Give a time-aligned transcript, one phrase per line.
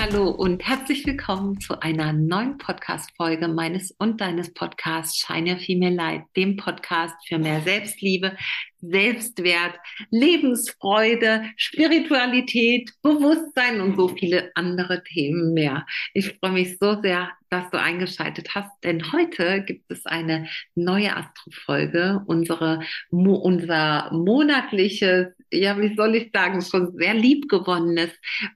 [0.00, 5.96] Hallo und herzlich willkommen zu einer neuen Podcast-Folge meines und deines Podcasts Shine Your Female
[5.96, 8.36] Light, dem Podcast für mehr Selbstliebe,
[8.80, 9.74] Selbstwert,
[10.10, 15.84] Lebensfreude, Spiritualität, Bewusstsein und so viele andere Themen mehr.
[16.14, 21.16] Ich freue mich so sehr, dass du eingeschaltet hast, denn heute gibt es eine neue
[21.16, 22.80] Astro-Folge, unsere,
[23.10, 28.10] unser monatliches, ja, wie soll ich sagen, schon sehr liebgewonnenes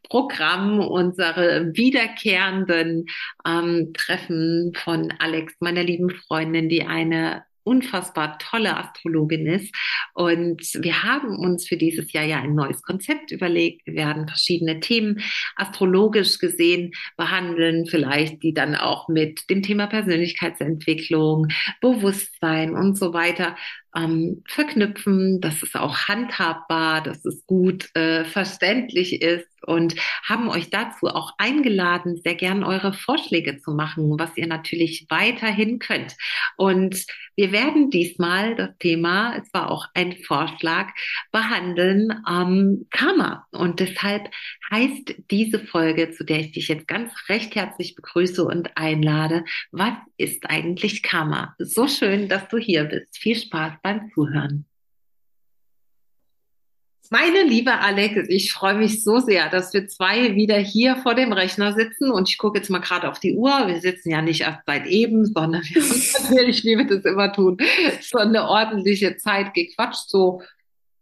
[0.08, 3.06] Programm, unsere wiederkehrenden
[3.46, 9.74] ähm, Treffen von Alex, meiner lieben Freundin, die eine unfassbar tolle Astrologin ist.
[10.14, 13.86] Und wir haben uns für dieses Jahr ja ein neues Konzept überlegt.
[13.86, 15.22] Wir werden verschiedene Themen
[15.56, 21.48] astrologisch gesehen behandeln, vielleicht die dann auch mit dem Thema Persönlichkeitsentwicklung,
[21.80, 23.56] Bewusstsein und so weiter
[23.94, 30.70] ähm, verknüpfen, dass es auch handhabbar, dass es gut äh, verständlich ist und haben euch
[30.70, 36.16] dazu auch eingeladen, sehr gern eure Vorschläge zu machen, was ihr natürlich weiterhin könnt.
[36.56, 37.04] Und
[37.36, 40.88] wir werden diesmal das Thema, es war auch ein Vorschlag,
[41.30, 43.46] behandeln ähm, Karma.
[43.50, 44.30] Und deshalb
[44.70, 49.94] heißt diese Folge, zu der ich dich jetzt ganz recht herzlich begrüße und einlade, was
[50.16, 51.54] ist eigentlich Karma?
[51.58, 53.16] So schön, dass du hier bist.
[53.16, 54.66] Viel Spaß beim Zuhören.
[57.12, 61.30] Meine liebe Alex, ich freue mich so sehr, dass wir zwei wieder hier vor dem
[61.30, 63.50] Rechner sitzen und ich gucke jetzt mal gerade auf die Uhr.
[63.66, 67.30] Wir sitzen ja nicht erst seit eben, sondern wir haben natürlich, wie wir das immer
[67.30, 67.58] tun,
[68.00, 70.40] schon eine ordentliche Zeit gequatscht, so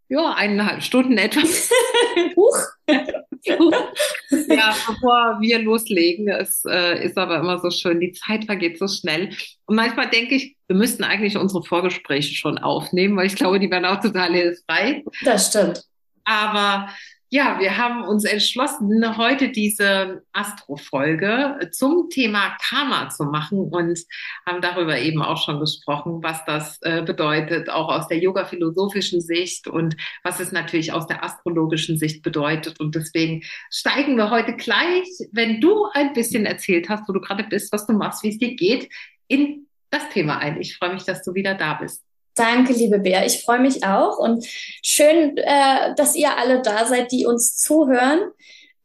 [0.09, 1.43] ja, eineinhalb Stunden etwa.
[2.37, 2.59] Huch.
[2.89, 8.89] ja, bevor wir loslegen, es äh, ist aber immer so schön, die Zeit vergeht so
[8.89, 9.31] schnell.
[9.67, 13.71] Und manchmal denke ich, wir müssten eigentlich unsere Vorgespräche schon aufnehmen, weil ich glaube, die
[13.71, 15.05] werden auch total hilfreich.
[15.23, 15.85] Das stimmt.
[16.31, 16.89] Aber
[17.29, 23.99] ja, wir haben uns entschlossen, heute diese Astro-Folge zum Thema Karma zu machen und
[24.47, 29.67] haben darüber eben auch schon gesprochen, was das äh, bedeutet, auch aus der yoga-philosophischen Sicht
[29.67, 32.79] und was es natürlich aus der astrologischen Sicht bedeutet.
[32.79, 37.45] Und deswegen steigen wir heute gleich, wenn du ein bisschen erzählt hast, wo du gerade
[37.45, 38.89] bist, was du machst, wie es dir geht,
[39.27, 40.61] in das Thema ein.
[40.61, 42.03] Ich freue mich, dass du wieder da bist.
[42.35, 43.25] Danke, liebe Bea.
[43.25, 44.47] Ich freue mich auch und
[44.85, 48.21] schön, äh, dass ihr alle da seid, die uns zuhören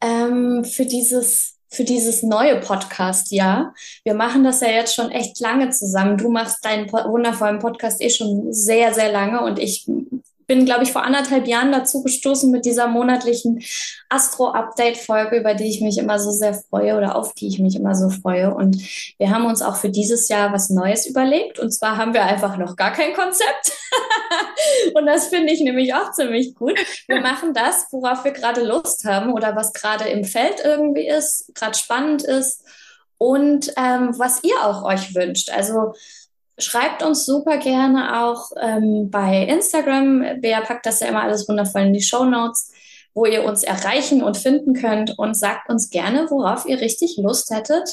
[0.01, 3.73] ähm, für dieses für dieses neue Podcast-Jahr.
[4.05, 6.17] Wir machen das ja jetzt schon echt lange zusammen.
[6.17, 9.85] Du machst deinen wundervollen Podcast eh schon sehr, sehr lange und ich
[10.47, 13.63] bin, glaube ich, vor anderthalb Jahren dazu gestoßen mit dieser monatlichen
[14.09, 17.95] Astro-Update-Folge, über die ich mich immer so sehr freue oder auf die ich mich immer
[17.95, 18.53] so freue.
[18.53, 18.77] Und
[19.17, 21.59] wir haben uns auch für dieses Jahr was Neues überlegt.
[21.59, 23.71] Und zwar haben wir einfach noch gar kein Konzept.
[24.93, 26.79] und das finde ich nämlich auch ziemlich gut.
[27.07, 31.53] Wir machen das, worauf wir gerade Lust haben oder was gerade im Feld irgendwie ist,
[31.55, 32.63] gerade spannend ist
[33.17, 35.49] und ähm, was ihr auch euch wünscht.
[35.49, 35.93] Also
[36.57, 40.39] Schreibt uns super gerne auch ähm, bei Instagram.
[40.39, 42.71] Bea packt das ja immer alles wundervoll in die Show Notes,
[43.13, 47.49] wo ihr uns erreichen und finden könnt und sagt uns gerne, worauf ihr richtig Lust
[47.53, 47.89] hättet,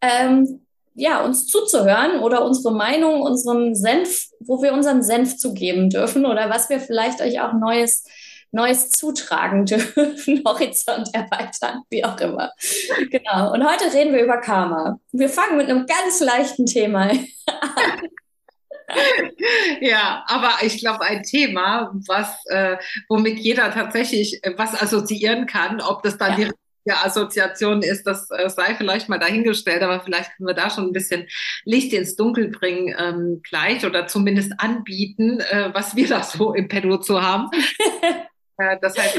[0.00, 0.60] ähm,
[0.94, 6.48] ja, uns zuzuhören oder unsere Meinung, unseren Senf, wo wir unseren Senf zugeben dürfen oder
[6.48, 8.04] was wir vielleicht euch auch Neues
[8.52, 12.52] Neues zutragen dürfen, Horizont erweitern, wie auch immer.
[13.10, 13.52] Genau.
[13.52, 14.98] Und heute reden wir über Karma.
[15.12, 17.26] Wir fangen mit einem ganz leichten Thema an.
[19.80, 22.76] Ja, aber ich glaube, ein Thema, was, äh,
[23.08, 26.48] womit jeder tatsächlich äh, was assoziieren kann, ob das dann ja.
[26.86, 30.84] die Assoziation ist, das äh, sei vielleicht mal dahingestellt, aber vielleicht können wir da schon
[30.84, 31.26] ein bisschen
[31.64, 36.68] Licht ins Dunkel bringen ähm, gleich oder zumindest anbieten, äh, was wir da so im
[36.68, 37.50] Pedo zu haben.
[38.58, 39.18] Äh, das heißt,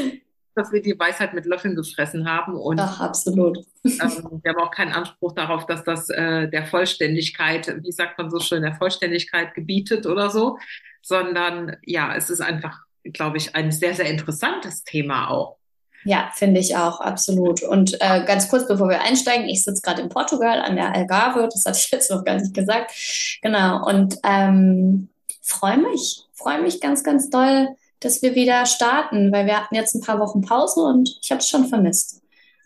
[0.56, 2.56] dass wir die Weisheit mit Löffeln gefressen haben.
[2.56, 3.60] Und, Ach, absolut.
[3.84, 8.30] Ähm, wir haben auch keinen Anspruch darauf, dass das äh, der Vollständigkeit, wie sagt man
[8.30, 10.58] so schön, der Vollständigkeit gebietet oder so,
[11.02, 15.58] sondern ja, es ist einfach, glaube ich, ein sehr, sehr interessantes Thema auch.
[16.04, 17.64] Ja, finde ich auch, absolut.
[17.64, 21.50] Und äh, ganz kurz, bevor wir einsteigen, ich sitze gerade in Portugal an der Algarve,
[21.52, 22.92] das hatte ich jetzt noch gar nicht gesagt.
[23.42, 25.10] Genau, und ähm,
[25.42, 27.70] freue mich, freue mich ganz, ganz doll,
[28.00, 31.40] dass wir wieder starten, weil wir hatten jetzt ein paar Wochen Pause und ich habe
[31.40, 32.22] es schon vermisst.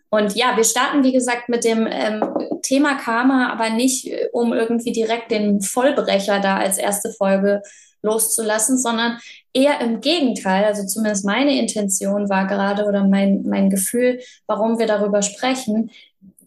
[0.09, 2.21] Und ja, wir starten, wie gesagt, mit dem ähm,
[2.63, 7.61] Thema Karma, aber nicht, äh, um irgendwie direkt den Vollbrecher da als erste Folge
[8.01, 9.19] loszulassen, sondern
[9.53, 10.65] eher im Gegenteil.
[10.65, 15.91] Also zumindest meine Intention war gerade oder mein, mein Gefühl, warum wir darüber sprechen,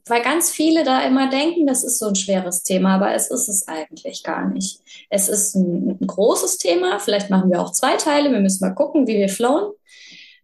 [0.06, 3.49] weil ganz viele da immer denken, das ist so ein schweres Thema, aber es ist
[3.49, 4.81] es eigentlich gar nicht.
[5.09, 8.75] Es ist ein, ein großes Thema, vielleicht machen wir auch zwei Teile, wir müssen mal
[8.75, 9.73] gucken, wie wir flowen.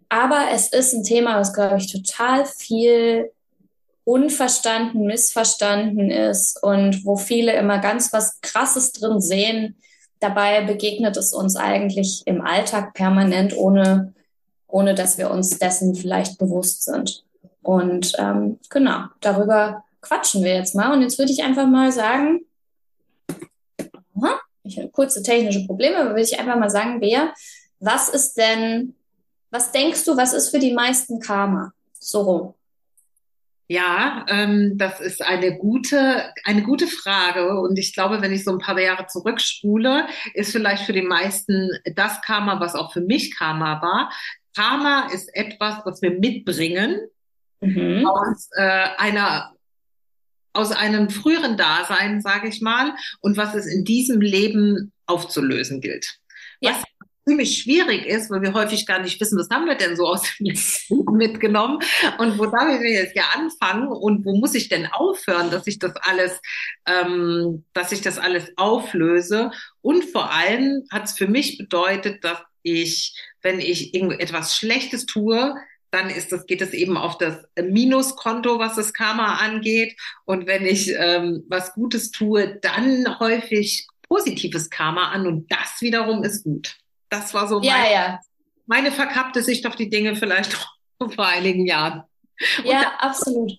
[0.09, 3.31] Aber es ist ein Thema, was, glaube ich, total viel
[4.05, 9.77] unverstanden, missverstanden ist und wo viele immer ganz was Krasses drin sehen.
[10.19, 14.15] Dabei begegnet es uns eigentlich im Alltag permanent, ohne,
[14.67, 17.25] ohne dass wir uns dessen vielleicht bewusst sind.
[17.63, 20.93] Und ähm, genau, darüber quatschen wir jetzt mal.
[20.93, 22.41] Und jetzt würde ich einfach mal sagen,
[24.71, 27.35] ich habe kurze technische Probleme, aber würde ich einfach mal sagen, Bea,
[27.81, 28.95] was ist denn,
[29.51, 31.73] was denkst du, was ist für die meisten Karma?
[31.99, 32.55] So rum.
[33.69, 37.61] Ja, ähm, das ist eine gute, eine gute Frage.
[37.61, 41.71] Und ich glaube, wenn ich so ein paar Jahre zurückspule, ist vielleicht für die meisten
[41.95, 44.11] das Karma, was auch für mich Karma war.
[44.57, 47.01] Karma ist etwas, was wir mitbringen
[47.61, 48.07] mhm.
[48.07, 49.55] aus äh, einer
[50.53, 56.19] aus einem früheren Dasein, sage ich mal, und was es in diesem Leben aufzulösen gilt.
[56.61, 56.73] Ja.
[56.73, 56.83] Was
[57.27, 60.23] ziemlich schwierig ist, weil wir häufig gar nicht wissen, was haben wir denn so aus
[60.23, 61.79] dem Leben mitgenommen
[62.19, 65.79] und wo darf ich jetzt ja anfangen und wo muss ich denn aufhören, dass ich
[65.79, 66.41] das alles,
[66.87, 69.53] ähm, dass ich das alles auflöse.
[69.83, 75.55] Und vor allem hat es für mich bedeutet, dass ich, wenn ich irgendetwas Schlechtes tue,
[75.91, 79.97] dann ist das, geht es eben auf das Minuskonto, was das Karma angeht.
[80.25, 86.23] Und wenn ich ähm, was Gutes tue, dann häufig positives Karma an und das wiederum
[86.25, 86.77] ist gut.
[87.09, 88.21] Das war so ja, mein, ja.
[88.67, 90.55] meine verkappte Sicht auf die Dinge vielleicht
[91.15, 92.05] vor einigen Jahren.
[92.65, 93.53] ja, absolut.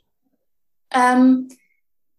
[0.94, 1.50] Ähm,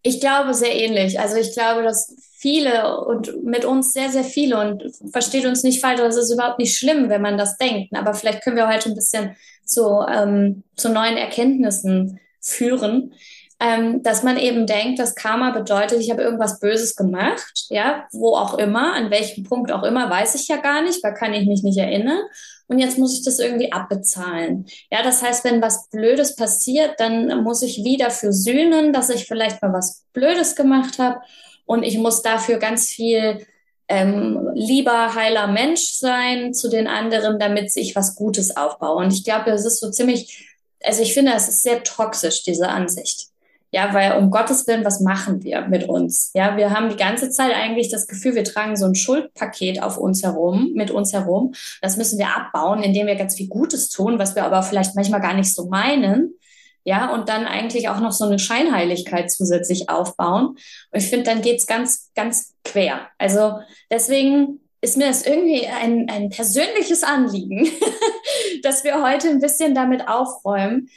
[0.02, 1.20] ich glaube sehr ähnlich.
[1.20, 5.80] Also ich glaube, dass viele und mit uns sehr, sehr viele und versteht uns nicht
[5.80, 7.94] falsch, das ist überhaupt nicht schlimm, wenn man das denkt.
[7.96, 13.14] Aber vielleicht können wir heute ein bisschen zu, ähm, zu neuen Erkenntnissen führen,
[13.60, 18.34] ähm, dass man eben denkt, dass Karma bedeutet, ich habe irgendwas Böses gemacht, ja, wo
[18.34, 21.46] auch immer, an welchem Punkt auch immer, weiß ich ja gar nicht, da kann ich
[21.46, 22.18] mich nicht erinnern.
[22.66, 24.66] Und jetzt muss ich das irgendwie abbezahlen.
[24.90, 29.26] Ja, das heißt, wenn was Blödes passiert, dann muss ich wieder für sühnen, dass ich
[29.26, 31.20] vielleicht mal was Blödes gemacht habe.
[31.64, 33.46] Und ich muss dafür ganz viel
[33.88, 39.04] ähm, lieber, heiler Mensch sein zu den anderen, damit ich was Gutes aufbaue.
[39.04, 40.48] Und ich glaube, das ist so ziemlich,
[40.82, 43.28] also ich finde, es ist sehr toxisch, diese Ansicht.
[43.74, 46.30] Ja, weil um Gottes Willen, was machen wir mit uns?
[46.34, 49.96] Ja, wir haben die ganze Zeit eigentlich das Gefühl, wir tragen so ein Schuldpaket auf
[49.96, 51.54] uns herum, mit uns herum.
[51.80, 55.22] Das müssen wir abbauen, indem wir ganz viel Gutes tun, was wir aber vielleicht manchmal
[55.22, 56.34] gar nicht so meinen.
[56.84, 60.56] Ja, und dann eigentlich auch noch so eine Scheinheiligkeit zusätzlich aufbauen.
[60.90, 63.08] Und ich finde, dann geht's ganz, ganz quer.
[63.18, 67.70] Also deswegen ist mir das irgendwie ein, ein persönliches Anliegen,
[68.62, 70.90] dass wir heute ein bisschen damit aufräumen,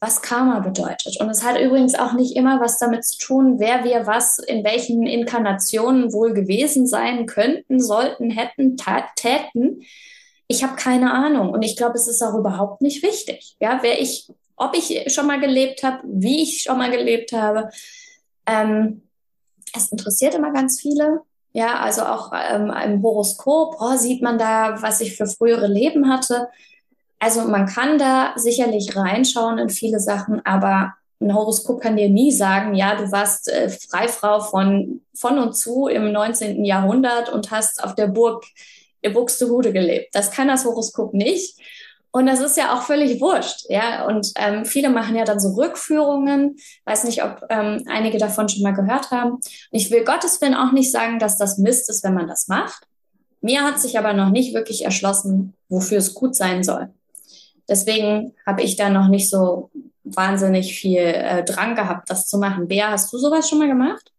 [0.00, 1.20] was Karma bedeutet.
[1.20, 4.64] Und es hat übrigens auch nicht immer was damit zu tun, wer wir was in
[4.64, 8.76] welchen Inkarnationen wohl gewesen sein könnten, sollten, hätten,
[9.16, 9.82] täten.
[10.46, 13.56] Ich habe keine Ahnung und ich glaube, es ist auch überhaupt nicht wichtig.
[13.60, 17.70] Ja, wer ich, ob ich schon mal gelebt habe, wie ich schon mal gelebt habe.
[18.46, 19.02] Ähm,
[19.76, 21.20] es interessiert immer ganz viele.
[21.52, 26.08] Ja, also auch ähm, im Horoskop oh, sieht man da, was ich für frühere Leben
[26.08, 26.48] hatte.
[27.18, 32.30] Also man kann da sicherlich reinschauen in viele Sachen, aber ein Horoskop kann dir nie
[32.30, 36.64] sagen, ja, du warst äh, Freifrau von, von und zu im 19.
[36.64, 38.44] Jahrhundert und hast auf der Burg
[39.12, 40.08] Buxtehude gelebt.
[40.12, 41.56] Das kann das Horoskop nicht.
[42.18, 44.04] Und das ist ja auch völlig wurscht, ja.
[44.04, 46.56] Und ähm, viele machen ja dann so Rückführungen.
[46.84, 49.34] Weiß nicht, ob ähm, einige davon schon mal gehört haben.
[49.34, 52.48] Und ich will Gottes Willen auch nicht sagen, dass das Mist ist, wenn man das
[52.48, 52.88] macht.
[53.40, 56.88] Mir hat sich aber noch nicht wirklich erschlossen, wofür es gut sein soll.
[57.68, 59.70] Deswegen habe ich da noch nicht so
[60.02, 62.66] wahnsinnig viel äh, Drang gehabt, das zu machen.
[62.66, 64.10] Bea, hast du sowas schon mal gemacht?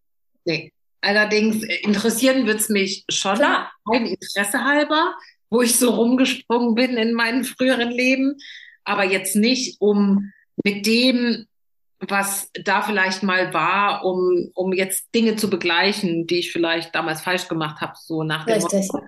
[0.46, 0.72] Nee.
[1.02, 3.74] Allerdings interessieren wird es mich schon, Klar.
[3.92, 5.16] ein Interesse halber,
[5.50, 8.38] wo ich so rumgesprungen bin in meinem früheren Leben,
[8.84, 10.32] aber jetzt nicht, um
[10.64, 11.46] mit dem,
[12.00, 17.22] was da vielleicht mal war, um, um jetzt Dinge zu begleichen, die ich vielleicht damals
[17.22, 18.60] falsch gemacht habe, so nach dem.
[18.60, 19.06] Motto,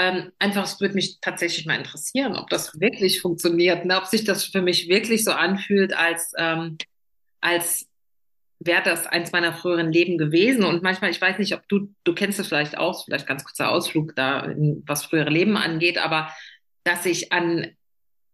[0.00, 3.98] ähm, einfach, es würde mich tatsächlich mal interessieren, ob das wirklich funktioniert, ne?
[3.98, 6.78] ob sich das für mich wirklich so anfühlt, als, ähm,
[7.40, 7.88] als
[8.60, 10.64] wäre das eins meiner früheren Leben gewesen.
[10.64, 13.70] Und manchmal, ich weiß nicht, ob du, du kennst es vielleicht auch, vielleicht ganz kurzer
[13.70, 14.52] Ausflug da,
[14.86, 16.28] was frühere Leben angeht, aber
[16.84, 17.68] dass ich an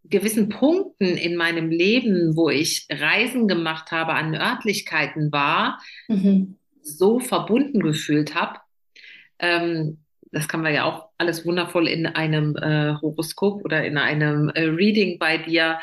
[0.05, 6.57] gewissen Punkten in meinem Leben, wo ich Reisen gemacht habe, an Örtlichkeiten war, mhm.
[6.83, 8.59] so verbunden gefühlt habe,
[9.39, 9.99] ähm,
[10.31, 14.63] das kann man ja auch alles wundervoll in einem äh, Horoskop oder in einem äh,
[14.65, 15.79] Reading bei dir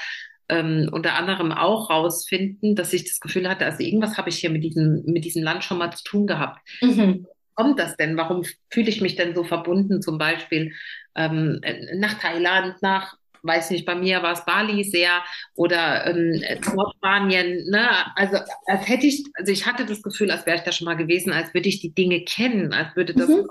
[0.52, 4.50] ähm, unter anderem auch rausfinden, dass ich das Gefühl hatte, also irgendwas habe ich hier
[4.50, 6.60] mit diesem, mit diesem Land schon mal zu tun gehabt.
[6.82, 7.26] Mhm.
[7.56, 8.18] Kommt das denn?
[8.18, 10.74] Warum fühle ich mich denn so verbunden, zum Beispiel
[11.16, 11.62] ähm,
[11.96, 15.24] nach Thailand, nach weiß nicht, bei mir war es Bali sehr
[15.56, 16.44] oder ähm,
[16.76, 17.90] Nordspanien, ne?
[18.16, 20.96] Also als hätte ich, also ich hatte das Gefühl, als wäre ich da schon mal
[20.96, 23.48] gewesen, als würde ich die Dinge kennen, als würde das mhm.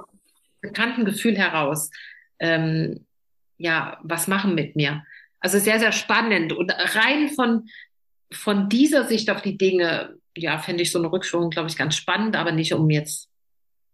[0.60, 1.90] bekannten Gefühl heraus,
[2.38, 3.04] ähm,
[3.58, 5.02] ja, was machen mit mir.
[5.40, 7.68] Also sehr, sehr spannend und rein von,
[8.32, 11.96] von dieser Sicht auf die Dinge, ja, fände ich so eine Rückführung, glaube ich, ganz
[11.96, 13.28] spannend, aber nicht um jetzt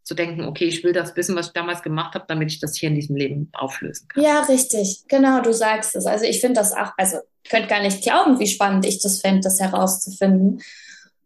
[0.07, 2.76] zu denken, okay, ich will das wissen, was ich damals gemacht habe, damit ich das
[2.76, 4.23] hier in diesem Leben auflösen kann.
[4.23, 5.03] Ja, richtig.
[5.09, 6.07] Genau, du sagst es.
[6.07, 9.41] Also ich finde das auch, also könnt gar nicht glauben, wie spannend ich das fände,
[9.41, 10.62] das herauszufinden.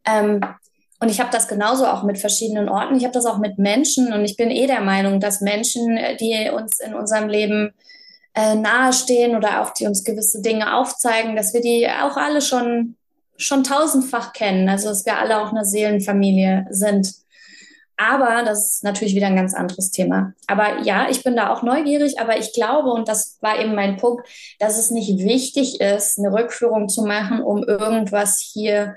[0.07, 0.41] Ähm,
[0.99, 2.97] und ich habe das genauso auch mit verschiedenen Orten.
[2.97, 6.51] Ich habe das auch mit Menschen und ich bin eh der Meinung, dass Menschen, die
[6.51, 7.73] uns in unserem Leben
[8.35, 12.97] äh, nahestehen oder auch die uns gewisse Dinge aufzeigen, dass wir die auch alle schon
[13.37, 14.69] schon tausendfach kennen.
[14.69, 17.15] Also dass wir alle auch eine Seelenfamilie sind.
[17.97, 20.33] Aber das ist natürlich wieder ein ganz anderes Thema.
[20.47, 23.99] Aber ja, ich bin da auch neugierig, aber ich glaube, und das war eben mein
[23.99, 24.27] Punkt,
[24.59, 28.97] dass es nicht wichtig ist, eine Rückführung zu machen, um irgendwas hier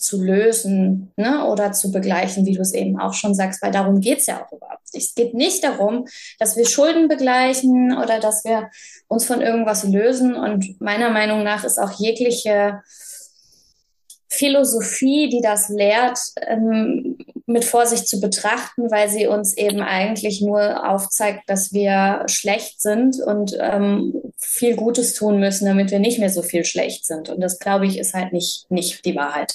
[0.00, 1.46] zu lösen ne?
[1.46, 4.44] oder zu begleichen, wie du es eben auch schon sagst, weil darum geht es ja
[4.44, 4.80] auch überhaupt.
[4.92, 6.06] Es geht nicht darum,
[6.38, 8.70] dass wir Schulden begleichen oder dass wir
[9.08, 10.34] uns von irgendwas lösen.
[10.34, 12.80] Und meiner Meinung nach ist auch jegliche
[14.28, 20.88] Philosophie, die das lehrt, ähm, mit Vorsicht zu betrachten, weil sie uns eben eigentlich nur
[20.88, 26.30] aufzeigt, dass wir schlecht sind und ähm, viel Gutes tun müssen, damit wir nicht mehr
[26.30, 27.28] so viel schlecht sind.
[27.28, 29.52] Und das, glaube ich, ist halt nicht, nicht die Wahrheit.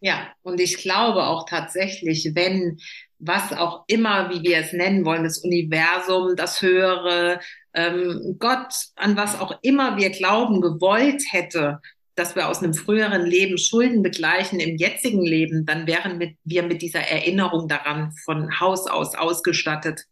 [0.00, 2.78] Ja, und ich glaube auch tatsächlich, wenn
[3.18, 7.40] was auch immer, wie wir es nennen wollen, das Universum, das Höhere,
[7.74, 11.80] ähm, Gott, an was auch immer wir glauben, gewollt hätte,
[12.14, 16.62] dass wir aus einem früheren Leben Schulden begleichen im jetzigen Leben, dann wären mit, wir
[16.62, 20.04] mit dieser Erinnerung daran von Haus aus ausgestattet.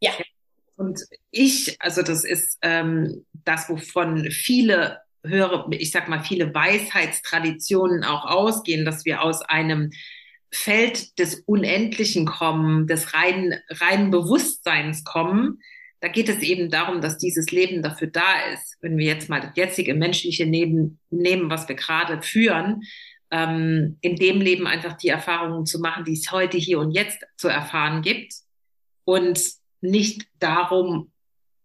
[0.00, 0.12] Ja.
[0.76, 8.04] Und ich, also das ist ähm, das, wovon viele höhere, ich sag mal, viele Weisheitstraditionen
[8.04, 9.90] auch ausgehen, dass wir aus einem
[10.52, 15.60] Feld des Unendlichen kommen, des reinen, reinen Bewusstseins kommen,
[16.00, 18.78] da geht es eben darum, dass dieses Leben dafür da ist.
[18.80, 22.82] Wenn wir jetzt mal das jetzige menschliche Leben nehmen, was wir gerade führen,
[23.30, 27.22] ähm, in dem Leben einfach die Erfahrungen zu machen, die es heute, hier und jetzt
[27.36, 28.32] zu erfahren gibt
[29.04, 29.40] und
[29.82, 31.12] nicht darum,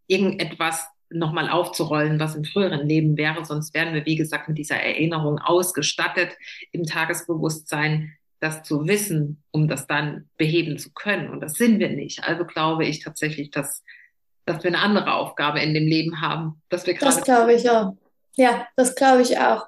[0.08, 0.86] irgendetwas
[1.18, 3.44] nochmal aufzurollen, was im früheren Leben wäre.
[3.46, 6.38] Sonst wären wir, wie gesagt, mit dieser Erinnerung ausgestattet
[6.72, 11.30] im Tagesbewusstsein, das zu wissen, um das dann beheben zu können.
[11.30, 12.24] Und das sind wir nicht.
[12.24, 13.84] Also glaube ich tatsächlich, dass
[14.46, 16.62] dass wir eine andere Aufgabe in dem Leben haben.
[16.70, 17.94] Dass wir das glaube ich auch.
[18.36, 19.66] Ja, das glaube ich auch.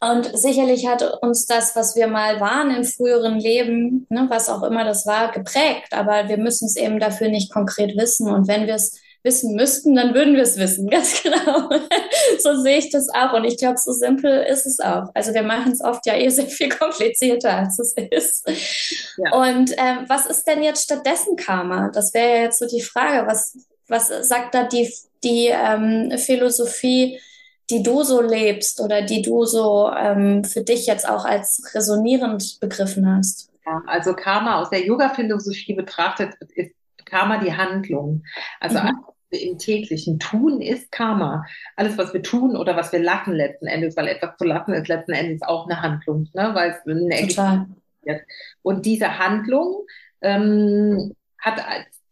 [0.00, 4.62] Und sicherlich hat uns das, was wir mal waren im früheren Leben, ne, was auch
[4.62, 5.92] immer das war, geprägt.
[5.92, 8.28] Aber wir müssen es eben dafür nicht konkret wissen.
[8.28, 10.86] Und wenn wir es wissen müssten, dann würden wir es wissen.
[10.90, 11.68] Ganz genau.
[12.42, 13.32] so sehe ich das auch.
[13.34, 15.10] Und ich glaube, so simpel ist es auch.
[15.14, 18.48] Also wir machen es oft ja eh sehr viel komplizierter, als es ist.
[19.18, 19.36] Ja.
[19.36, 21.90] Und ähm, was ist denn jetzt stattdessen Karma?
[21.92, 23.26] Das wäre ja jetzt so die Frage.
[23.26, 23.56] Was,
[23.88, 27.20] was sagt da die, die ähm, Philosophie,
[27.68, 32.58] die du so lebst oder die du so ähm, für dich jetzt auch als resonierend
[32.60, 33.50] begriffen hast?
[33.66, 36.72] Ja, also Karma aus der Yoga-Philosophie betrachtet ist
[37.10, 38.22] Karma die Handlung.
[38.60, 38.86] Also mhm.
[38.86, 41.44] alles, was wir im täglichen tun, ist Karma.
[41.76, 44.88] Alles, was wir tun oder was wir lassen letzten Endes, weil etwas zu lassen ist
[44.88, 46.50] letzten Endes auch eine Handlung, ne?
[46.54, 47.66] weil es eine Total.
[48.62, 49.84] Und diese Handlung
[50.22, 51.62] ähm, hat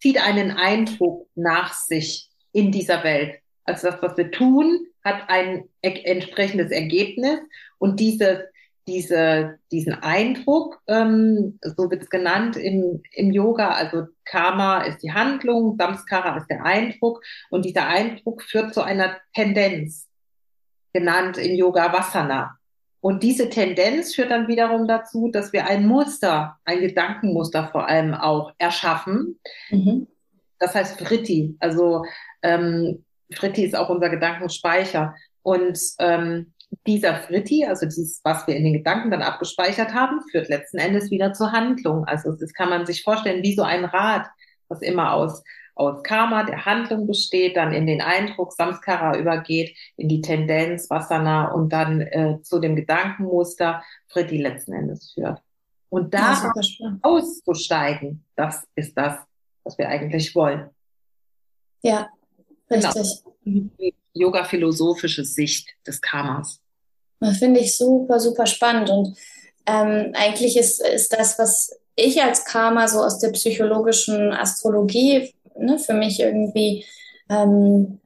[0.00, 3.40] zieht einen Eindruck nach sich in dieser Welt.
[3.64, 7.38] Also das, was wir tun, hat ein entsprechendes Ergebnis
[7.78, 8.48] und diese,
[8.88, 15.12] diese, diesen Eindruck, ähm, so wird es genannt im, im Yoga, also Karma ist die
[15.12, 20.08] Handlung, Samskara ist der Eindruck und dieser Eindruck führt zu einer Tendenz,
[20.92, 22.56] genannt im Yoga Vasana.
[23.00, 28.14] Und diese Tendenz führt dann wiederum dazu, dass wir ein Muster, ein Gedankenmuster vor allem
[28.14, 29.38] auch erschaffen.
[29.70, 30.08] Mhm.
[30.58, 31.56] Das heißt Fritti.
[31.60, 32.04] Also
[32.42, 35.14] ähm, Fritti ist auch unser Gedankenspeicher.
[35.42, 36.52] Und ähm,
[36.86, 41.10] dieser Fritti, also dieses, was wir in den Gedanken dann abgespeichert haben, führt letzten Endes
[41.10, 42.04] wieder zur Handlung.
[42.04, 44.26] Also das kann man sich vorstellen wie so ein Rad,
[44.68, 45.42] was immer aus
[45.78, 51.52] aus Karma, der Handlung besteht, dann in den Eindruck, Samskara übergeht, in die Tendenz, Vasana
[51.52, 55.40] und dann äh, zu dem Gedankenmuster Fritti letzten Endes führt.
[55.88, 56.52] Und da
[57.02, 59.20] auszusteigen, das ist das,
[59.62, 60.68] was wir eigentlich wollen.
[61.82, 62.08] Ja,
[62.68, 62.90] genau.
[62.90, 63.22] richtig.
[63.44, 63.97] Genau.
[64.14, 66.60] Yoga-philosophische Sicht des Karmas.
[67.20, 68.90] Das finde ich super, super spannend.
[68.90, 69.16] Und
[69.66, 75.78] ähm, eigentlich ist, ist das, was ich als Karma so aus der psychologischen Astrologie ne,
[75.78, 76.84] für mich irgendwie
[77.28, 78.00] ähm,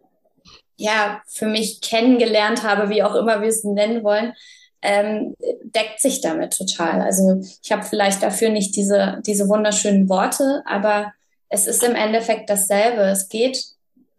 [0.77, 4.35] ja, für mich kennengelernt habe, wie auch immer wir es nennen wollen,
[4.83, 7.03] ähm, deckt sich damit total.
[7.03, 11.13] Also ich habe vielleicht dafür nicht diese, diese wunderschönen Worte, aber
[11.49, 13.03] es ist im Endeffekt dasselbe.
[13.03, 13.65] Es geht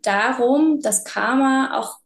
[0.04, 1.98] darum, dass Karma auch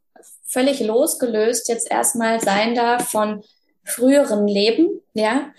[0.46, 3.44] völlig losgelöst jetzt erstmal sein darf von
[3.84, 5.52] früheren Leben, ja.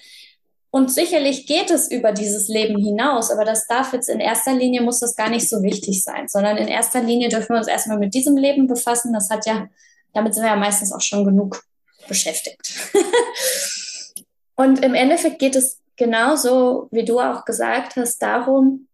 [0.71, 4.83] Und sicherlich geht es über dieses Leben hinaus, aber das darf jetzt in erster Linie,
[4.83, 7.99] muss das gar nicht so wichtig sein, sondern in erster Linie dürfen wir uns erstmal
[7.99, 9.14] mit diesem Leben befassen.
[9.14, 9.68] Das hat ja,
[10.12, 11.62] damit sind wir ja meistens auch schon genug
[12.07, 12.71] beschäftigt.
[14.57, 18.88] und im Endeffekt geht es genauso, wie du auch gesagt hast, darum,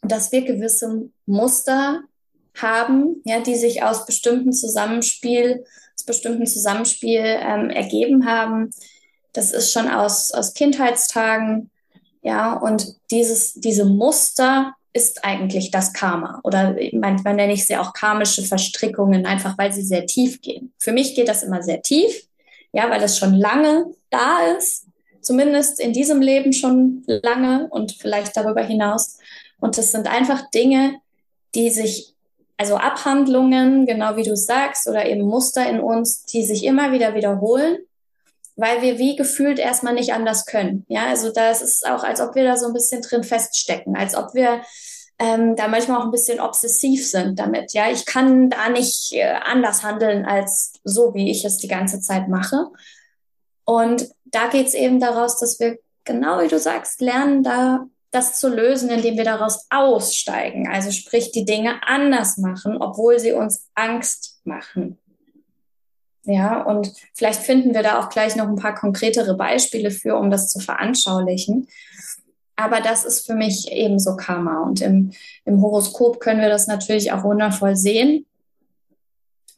[0.00, 2.02] dass wir gewisse Muster
[2.54, 8.70] haben, ja, die sich aus bestimmten Zusammenspiel, aus bestimmten Zusammenspiel ähm, ergeben haben.
[9.32, 11.70] Das ist schon aus, aus Kindheitstagen,
[12.24, 16.40] ja, und dieses, diese Muster ist eigentlich das Karma.
[16.42, 20.72] Oder manchmal nenne ich sie auch karmische Verstrickungen, einfach weil sie sehr tief gehen.
[20.78, 22.26] Für mich geht das immer sehr tief,
[22.72, 24.86] ja, weil es schon lange da ist,
[25.20, 29.18] zumindest in diesem Leben schon lange und vielleicht darüber hinaus.
[29.60, 31.00] Und das sind einfach Dinge,
[31.54, 32.13] die sich,
[32.56, 37.14] also Abhandlungen, genau wie du sagst, oder eben Muster in uns, die sich immer wieder
[37.14, 37.78] wiederholen,
[38.56, 40.84] weil wir wie gefühlt erstmal nicht anders können.
[40.88, 43.96] Ja, also da ist es auch, als ob wir da so ein bisschen drin feststecken,
[43.96, 44.62] als ob wir
[45.18, 47.72] ähm, da manchmal auch ein bisschen obsessiv sind damit.
[47.72, 52.00] Ja, ich kann da nicht äh, anders handeln als so, wie ich es die ganze
[52.00, 52.66] Zeit mache.
[53.64, 58.38] Und da geht es eben daraus, dass wir genau wie du sagst, lernen, da das
[58.38, 60.68] zu lösen, indem wir daraus aussteigen.
[60.68, 64.98] Also sprich, die Dinge anders machen, obwohl sie uns Angst machen.
[66.24, 70.30] Ja, und vielleicht finden wir da auch gleich noch ein paar konkretere Beispiele für, um
[70.30, 71.68] das zu veranschaulichen.
[72.56, 74.62] Aber das ist für mich ebenso Karma.
[74.62, 75.12] Und im,
[75.44, 78.26] im Horoskop können wir das natürlich auch wundervoll sehen,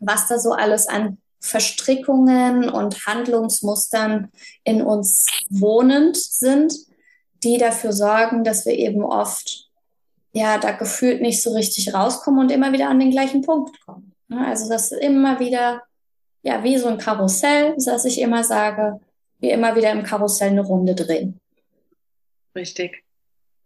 [0.00, 4.32] was da so alles an Verstrickungen und Handlungsmustern
[4.64, 6.74] in uns wohnend sind,
[7.42, 9.68] die dafür sorgen, dass wir eben oft
[10.32, 14.12] ja da gefühlt nicht so richtig rauskommen und immer wieder an den gleichen Punkt kommen.
[14.30, 15.82] Also das ist immer wieder
[16.42, 19.00] ja wie so ein Karussell, dass ich immer sage,
[19.40, 21.40] wir immer wieder im Karussell eine Runde drehen.
[22.54, 23.02] Richtig.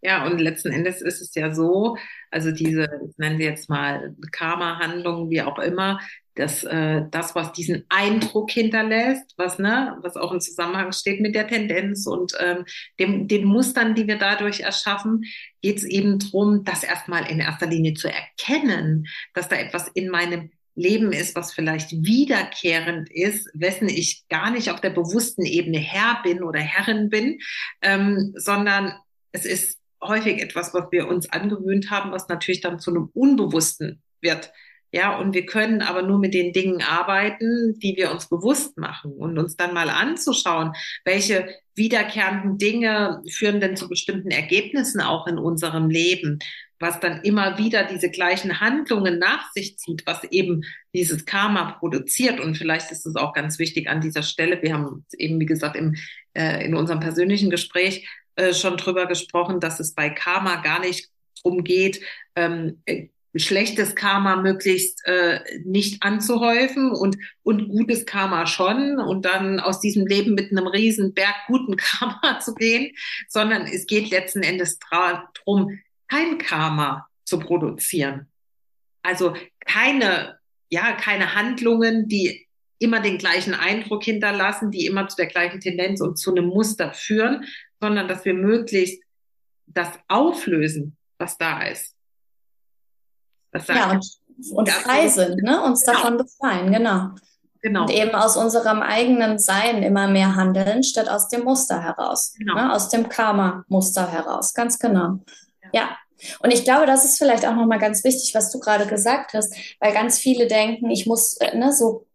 [0.03, 1.97] Ja, und letzten Endes ist es ja so,
[2.31, 6.01] also diese, nennen wir jetzt mal Karma-Handlungen, wie auch immer,
[6.35, 11.35] dass äh, das, was diesen Eindruck hinterlässt, was, ne, was auch im Zusammenhang steht mit
[11.35, 12.65] der Tendenz und ähm,
[12.99, 15.25] den Mustern, die wir dadurch erschaffen,
[15.61, 20.09] geht es eben darum, das erstmal in erster Linie zu erkennen, dass da etwas in
[20.09, 25.79] meinem Leben ist, was vielleicht wiederkehrend ist, wessen ich gar nicht auf der bewussten Ebene
[25.79, 27.39] Herr bin oder Herrin bin,
[27.83, 28.95] ähm, sondern
[29.33, 34.03] es ist häufig etwas, was wir uns angewöhnt haben, was natürlich dann zu einem Unbewussten
[34.21, 34.53] wird.
[34.93, 39.13] Ja, und wir können aber nur mit den Dingen arbeiten, die wir uns bewusst machen
[39.13, 40.73] und uns dann mal anzuschauen,
[41.05, 46.41] welche wiederkehrenden Dinge führen denn zu bestimmten Ergebnissen auch in unserem Leben,
[46.81, 50.63] was dann immer wieder diese gleichen Handlungen nach sich zieht, was eben
[50.95, 52.41] dieses Karma produziert.
[52.41, 54.61] Und vielleicht ist es auch ganz wichtig an dieser Stelle.
[54.63, 55.95] Wir haben eben, wie gesagt, im,
[56.35, 61.11] äh, in unserem persönlichen Gespräch äh, schon drüber gesprochen, dass es bei Karma gar nicht
[61.43, 62.01] darum geht,
[62.35, 62.83] ähm,
[63.37, 70.07] schlechtes Karma möglichst äh, nicht anzuhäufen und, und gutes Karma schon und dann aus diesem
[70.07, 72.93] Leben mit einem riesen Berg guten Karma zu gehen,
[73.29, 78.27] sondern es geht letzten Endes darum, kein Karma zu produzieren.
[79.03, 80.39] Also keine,
[80.69, 82.47] ja, keine Handlungen, die
[82.81, 86.93] immer den gleichen Eindruck hinterlassen, die immer zu der gleichen Tendenz und zu einem Muster
[86.93, 87.45] führen,
[87.79, 89.03] sondern dass wir möglichst
[89.67, 91.95] das auflösen, was da ist.
[93.53, 94.07] Was ja, und,
[94.53, 95.63] und frei sind, ne?
[95.63, 95.99] uns genau.
[95.99, 97.11] davon befreien, genau.
[97.63, 97.83] Genau.
[97.83, 102.55] Und eben aus unserem eigenen Sein immer mehr handeln, statt aus dem Muster heraus, genau.
[102.55, 102.73] ne?
[102.73, 105.19] aus dem Karma-Muster heraus, ganz genau.
[105.63, 105.69] Ja.
[105.73, 105.89] ja.
[106.41, 109.55] Und ich glaube, das ist vielleicht auch nochmal ganz wichtig, was du gerade gesagt hast,
[109.79, 112.07] weil ganz viele denken, ich muss äh, ne, so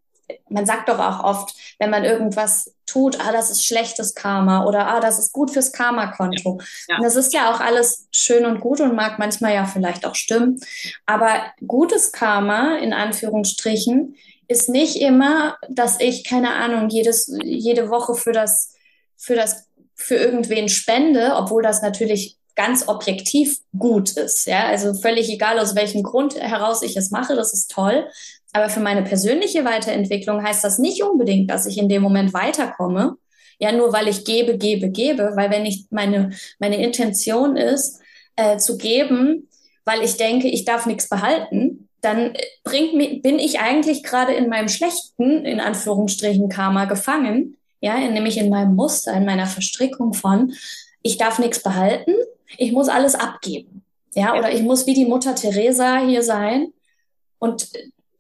[0.50, 4.88] man sagt doch auch oft, wenn man irgendwas tut, ah, das ist schlechtes Karma oder
[4.88, 6.60] ah, das ist gut fürs Karma-Konto.
[6.88, 6.96] Ja.
[6.96, 7.02] Ja.
[7.02, 10.60] Das ist ja auch alles schön und gut und mag manchmal ja vielleicht auch stimmen.
[11.06, 14.16] Aber gutes Karma, in Anführungsstrichen,
[14.48, 18.76] ist nicht immer, dass ich, keine Ahnung, jedes, jede Woche für das,
[19.18, 24.48] für das, für irgendwen spende, obwohl das natürlich ganz objektiv gut ist.
[24.48, 28.08] Ja, also völlig egal, aus welchem Grund heraus ich es mache, das ist toll.
[28.56, 33.18] Aber für meine persönliche Weiterentwicklung heißt das nicht unbedingt, dass ich in dem Moment weiterkomme.
[33.60, 38.00] Ja, nur weil ich gebe, gebe, gebe, weil wenn ich meine, meine Intention ist,
[38.38, 39.50] äh, zu geben,
[39.84, 42.32] weil ich denke, ich darf nichts behalten, dann
[42.64, 48.38] bringt mich, bin ich eigentlich gerade in meinem schlechten, in Anführungsstrichen, Karma gefangen, ja, nämlich
[48.38, 50.54] in meinem Muster, in meiner Verstrickung von,
[51.02, 52.14] ich darf nichts behalten,
[52.58, 53.84] ich muss alles abgeben.
[54.14, 56.72] Ja, oder ich muss wie die Mutter Teresa hier sein.
[57.38, 57.68] Und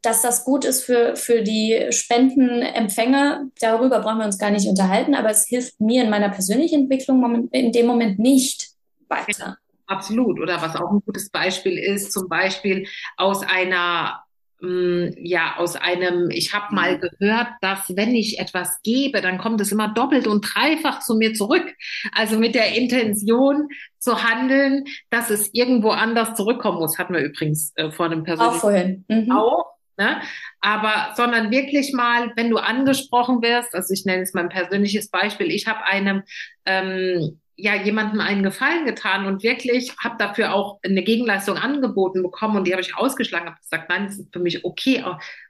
[0.05, 5.15] dass das gut ist für, für die Spendenempfänger, darüber brauchen wir uns gar nicht unterhalten,
[5.15, 8.69] aber es hilft mir in meiner persönlichen Entwicklung in dem Moment nicht
[9.07, 9.57] weiter.
[9.87, 10.39] Absolut.
[10.39, 12.87] Oder was auch ein gutes Beispiel ist, zum Beispiel
[13.17, 14.23] aus einer
[14.59, 17.01] mm, ja, aus einem, ich habe mal mhm.
[17.01, 21.33] gehört, dass wenn ich etwas gebe, dann kommt es immer doppelt und dreifach zu mir
[21.33, 21.71] zurück.
[22.13, 23.67] Also mit der Intention
[23.99, 28.55] zu handeln, dass es irgendwo anders zurückkommen muss, hatten wir übrigens äh, vor einem persönlichen
[28.55, 29.05] auch vorhin.
[29.07, 29.31] Mhm.
[29.31, 29.74] Auch.
[29.97, 30.21] Ne?
[30.59, 35.09] Aber, sondern wirklich mal, wenn du angesprochen wirst, also ich nenne es mal ein persönliches
[35.09, 36.23] Beispiel, ich habe einem
[36.65, 42.57] ähm, ja jemandem einen Gefallen getan und wirklich habe dafür auch eine Gegenleistung angeboten bekommen
[42.57, 45.03] und die habe ich ausgeschlagen, habe gesagt, nein, es ist für mich okay,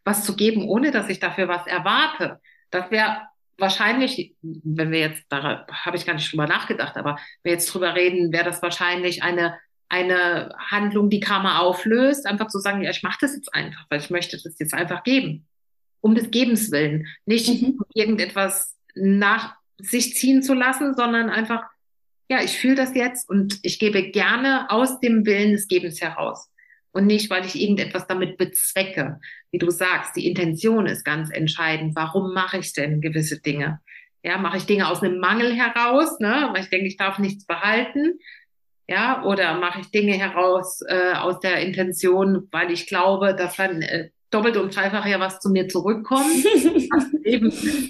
[0.04, 2.40] was zu geben, ohne dass ich dafür was erwarte.
[2.70, 3.22] Das wäre
[3.58, 7.74] wahrscheinlich, wenn wir jetzt, da habe ich gar nicht drüber nachgedacht, aber wenn wir jetzt
[7.74, 9.58] drüber reden, wäre das wahrscheinlich eine
[9.90, 14.00] eine Handlung, die Karma auflöst, einfach zu sagen, ja, ich mache das jetzt einfach, weil
[14.00, 15.46] ich möchte das jetzt einfach geben.
[16.02, 17.08] Um des Gebens willen.
[17.26, 17.80] Nicht mhm.
[17.94, 21.64] irgendetwas nach sich ziehen zu lassen, sondern einfach
[22.30, 26.50] ja, ich fühle das jetzt und ich gebe gerne aus dem Willen des Gebens heraus.
[26.92, 29.20] Und nicht, weil ich irgendetwas damit bezwecke.
[29.52, 31.96] Wie du sagst, die Intention ist ganz entscheidend.
[31.96, 33.82] Warum mache ich denn gewisse Dinge?
[34.24, 36.50] Ja, mache ich Dinge aus einem Mangel heraus, ne?
[36.54, 38.18] weil ich denke, ich darf nichts behalten.
[38.88, 43.82] Ja, oder mache ich Dinge heraus äh, aus der Intention, weil ich glaube, dass dann
[43.82, 46.46] äh, doppelt und dreifach ja was zu mir zurückkommt.
[46.54, 47.50] das, ist eben,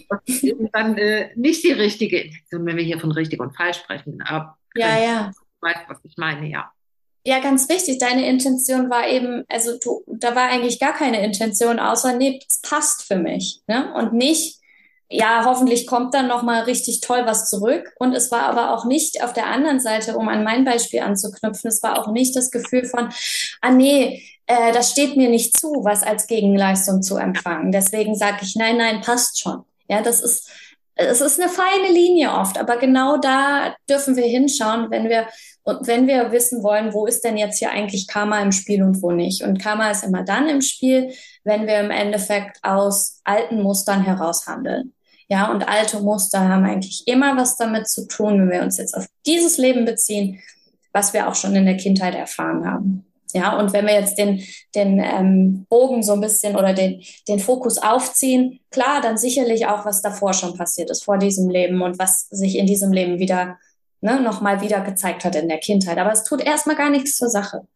[0.10, 3.56] das ist eben dann äh, nicht die richtige Intention, wenn wir hier von richtig und
[3.56, 4.22] falsch sprechen.
[4.22, 5.32] Aber ja, ja.
[5.36, 6.72] Du weißt, was ich meine, ja.
[7.28, 7.98] Ja, ganz wichtig.
[7.98, 12.62] Deine Intention war eben, also du, da war eigentlich gar keine Intention, außer nee, es
[12.62, 13.92] passt für mich, ne?
[13.96, 14.60] Und nicht,
[15.10, 17.94] ja, hoffentlich kommt dann noch mal richtig toll was zurück.
[18.00, 21.70] Und es war aber auch nicht auf der anderen Seite, um an mein Beispiel anzuknüpfen,
[21.70, 23.10] es war auch nicht das Gefühl von,
[23.62, 27.72] ah nee, äh, das steht mir nicht zu, was als Gegenleistung zu empfangen.
[27.72, 29.64] Deswegen sage ich, nein, nein, passt schon.
[29.88, 30.50] Ja, das ist,
[30.96, 35.28] es ist eine feine Linie oft, aber genau da dürfen wir hinschauen, wenn wir,
[35.64, 39.02] und wenn wir wissen wollen, wo ist denn jetzt hier eigentlich Karma im Spiel und
[39.02, 39.44] wo nicht.
[39.44, 41.14] Und Karma ist immer dann im Spiel,
[41.44, 44.95] wenn wir im Endeffekt aus alten Mustern heraus handeln.
[45.28, 48.96] Ja, und alte Muster haben eigentlich immer was damit zu tun, wenn wir uns jetzt
[48.96, 50.40] auf dieses Leben beziehen,
[50.94, 53.06] was wir auch schon in der Kindheit erfahren haben.
[53.34, 54.42] Ja, und wenn wir jetzt den,
[54.76, 59.86] den ähm, Bogen so ein bisschen oder den, den Fokus aufziehen, klar, dann sicherlich auch,
[59.86, 63.58] was davor schon passiert ist, vor diesem Leben und was sich in diesem Leben wieder
[64.00, 65.98] ne, nochmal wieder gezeigt hat in der Kindheit.
[65.98, 67.68] Aber es tut erstmal gar nichts zur Sache.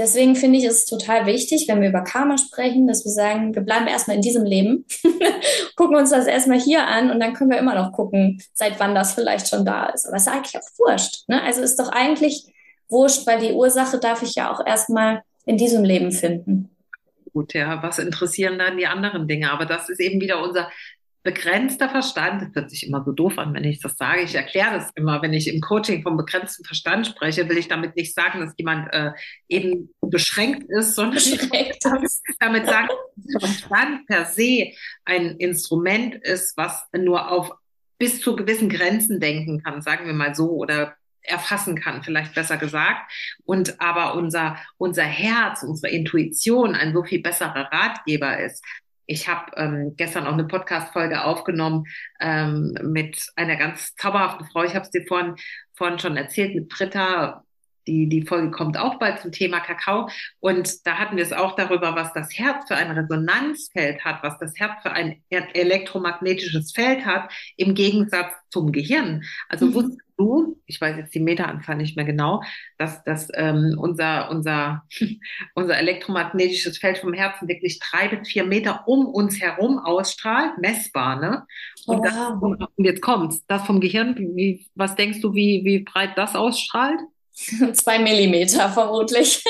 [0.00, 3.60] Deswegen finde ich es total wichtig, wenn wir über Karma sprechen, dass wir sagen, wir
[3.60, 4.86] bleiben erstmal in diesem Leben,
[5.76, 8.94] gucken uns das erstmal hier an und dann können wir immer noch gucken, seit wann
[8.94, 10.06] das vielleicht schon da ist.
[10.06, 11.28] Aber es ist eigentlich auch wurscht.
[11.28, 11.42] Ne?
[11.42, 12.46] Also ist doch eigentlich
[12.88, 16.70] wurscht, weil die Ursache darf ich ja auch erstmal in diesem Leben finden.
[17.34, 19.50] Gut, ja, was interessieren dann die anderen Dinge?
[19.50, 20.70] Aber das ist eben wieder unser
[21.22, 22.42] begrenzter Verstand.
[22.42, 24.22] Das hört sich immer so doof an, wenn ich das sage.
[24.22, 27.96] Ich erkläre das immer, wenn ich im Coaching vom begrenzten Verstand spreche, will ich damit
[27.96, 29.12] nicht sagen, dass jemand äh,
[29.48, 31.84] eben beschränkt ist, sondern beschränkt
[32.38, 34.72] damit sagen, dass Verstand per se
[35.04, 37.52] ein Instrument ist, was nur auf
[37.98, 42.56] bis zu gewissen Grenzen denken kann, sagen wir mal so, oder erfassen kann, vielleicht besser
[42.56, 43.12] gesagt.
[43.44, 48.64] Und aber unser, unser Herz, unsere Intuition ein so viel besserer Ratgeber ist.
[49.10, 51.84] Ich habe ähm, gestern auch eine Podcast-Folge aufgenommen
[52.20, 54.62] ähm, mit einer ganz zauberhaften Frau.
[54.62, 55.34] Ich habe es dir vorhin,
[55.74, 57.42] vorhin schon erzählt, mit Britta
[57.90, 60.08] die, die Folge kommt auch bald zum Thema Kakao.
[60.38, 64.38] Und da hatten wir es auch darüber, was das Herz für ein Resonanzfeld hat, was
[64.38, 69.24] das Herz für ein elektromagnetisches Feld hat, im Gegensatz zum Gehirn.
[69.48, 69.74] Also mhm.
[69.74, 72.42] wusstest du, ich weiß jetzt die Meteranzahl nicht mehr genau,
[72.78, 74.84] dass, dass ähm, unser, unser,
[75.54, 81.20] unser elektromagnetisches Feld vom Herzen wirklich drei bis vier Meter um uns herum ausstrahlt, messbar,
[81.20, 81.46] ne?
[81.86, 85.80] Und, oh, das, und jetzt kommt's, das vom Gehirn, wie, was denkst du, wie, wie
[85.80, 87.00] breit das ausstrahlt?
[87.74, 89.42] Zwei Millimeter vermutlich.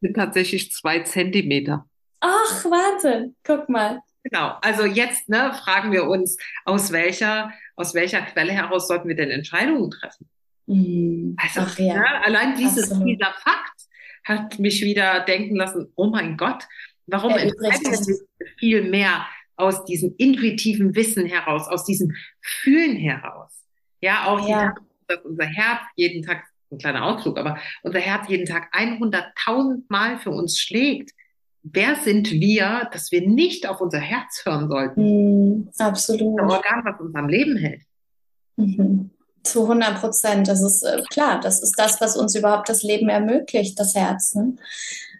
[0.00, 1.86] Sind tatsächlich zwei Zentimeter.
[2.20, 4.00] Ach, warte, guck mal.
[4.24, 4.56] Genau.
[4.62, 9.30] Also jetzt ne, fragen wir uns, aus welcher, aus welcher Quelle heraus sollten wir denn
[9.30, 10.28] Entscheidungen treffen?
[10.66, 11.36] Mhm.
[11.36, 11.94] Also Ach, ja.
[11.94, 13.82] ne, allein dieses, dieser Fakt
[14.24, 16.64] hat mich wieder denken lassen, oh mein Gott,
[17.06, 18.16] warum entscheiden wir
[18.58, 23.64] viel mehr aus diesem intuitiven Wissen heraus, aus diesem Fühlen heraus?
[24.00, 24.74] Ja, auch ja.
[24.74, 29.82] Die, dass unser Herz jeden Tag ein kleiner Ausflug, aber unser Herz jeden Tag 100.000
[29.88, 31.12] Mal für uns schlägt,
[31.62, 35.58] wer sind wir, dass wir nicht auf unser Herz hören sollten?
[35.58, 36.40] Mm, absolut.
[36.40, 37.82] Das Organ, was uns am Leben hält.
[38.56, 39.10] Mhm.
[39.42, 40.48] Zu 100 Prozent.
[40.48, 41.40] Das ist äh, klar.
[41.40, 44.34] Das ist das, was uns überhaupt das Leben ermöglicht, das Herz.
[44.34, 44.56] Ne?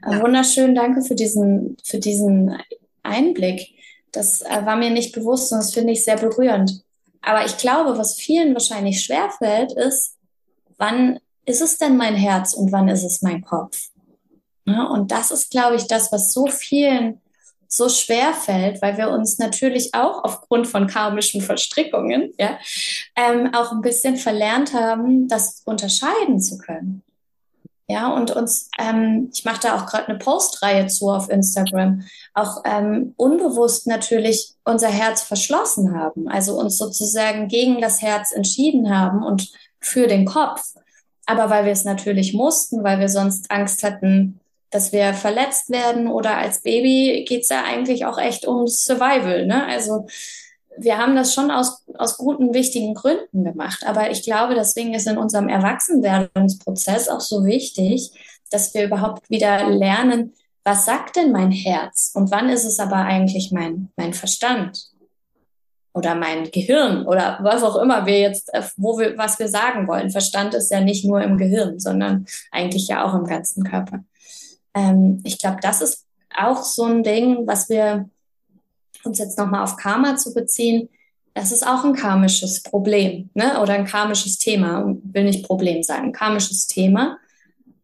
[0.05, 0.23] Äh, ja.
[0.23, 0.75] Wunderschön.
[0.75, 2.57] Danke für diesen, für diesen
[3.03, 3.75] Einblick.
[4.13, 6.83] Das äh, war mir nicht bewusst und das finde ich sehr berührend.
[7.21, 10.17] Aber ich glaube, was vielen wahrscheinlich schwerfällt, ist,
[10.77, 13.79] wann ist es denn mein Herz und wann ist es mein Kopf?
[14.65, 17.21] Ja, und das ist, glaube ich, das, was so vielen
[17.73, 22.59] so schwer fällt, weil wir uns natürlich auch aufgrund von karmischen Verstrickungen ja,
[23.17, 27.03] ähm, auch ein bisschen verlernt haben, das unterscheiden zu können.
[27.89, 32.63] Ja, und uns, ähm, ich mache da auch gerade eine Postreihe zu auf Instagram, auch
[32.65, 39.23] ähm, unbewusst natürlich unser Herz verschlossen haben, also uns sozusagen gegen das Herz entschieden haben
[39.23, 39.51] und
[39.81, 40.75] für den Kopf.
[41.27, 46.09] Aber weil wir es natürlich mussten, weil wir sonst Angst hatten, dass wir verletzt werden
[46.09, 49.47] oder als Baby geht's ja eigentlich auch echt um Survival.
[49.47, 49.67] Ne?
[49.67, 50.07] Also
[50.77, 53.85] wir haben das schon aus, aus guten, wichtigen Gründen gemacht.
[53.87, 58.13] Aber ich glaube, deswegen ist in unserem Erwachsenwerdungsprozess auch so wichtig,
[58.51, 60.33] dass wir überhaupt wieder lernen,
[60.65, 64.92] was sagt denn mein Herz und wann ist es aber eigentlich mein, mein Verstand
[65.95, 69.87] oder mein Gehirn oder was auch immer wir jetzt, äh, wo wir, was wir sagen
[69.87, 70.11] wollen.
[70.11, 74.05] Verstand ist ja nicht nur im Gehirn, sondern eigentlich ja auch im ganzen Körper.
[74.75, 78.09] Ähm, ich glaube, das ist auch so ein Ding, was wir
[79.05, 80.89] uns jetzt nochmal auf Karma zu beziehen,
[81.35, 83.61] das ist auch ein karmisches Problem ne?
[83.61, 84.85] oder ein karmisches Thema.
[85.03, 87.19] Will nicht Problem sagen, ein karmisches Thema.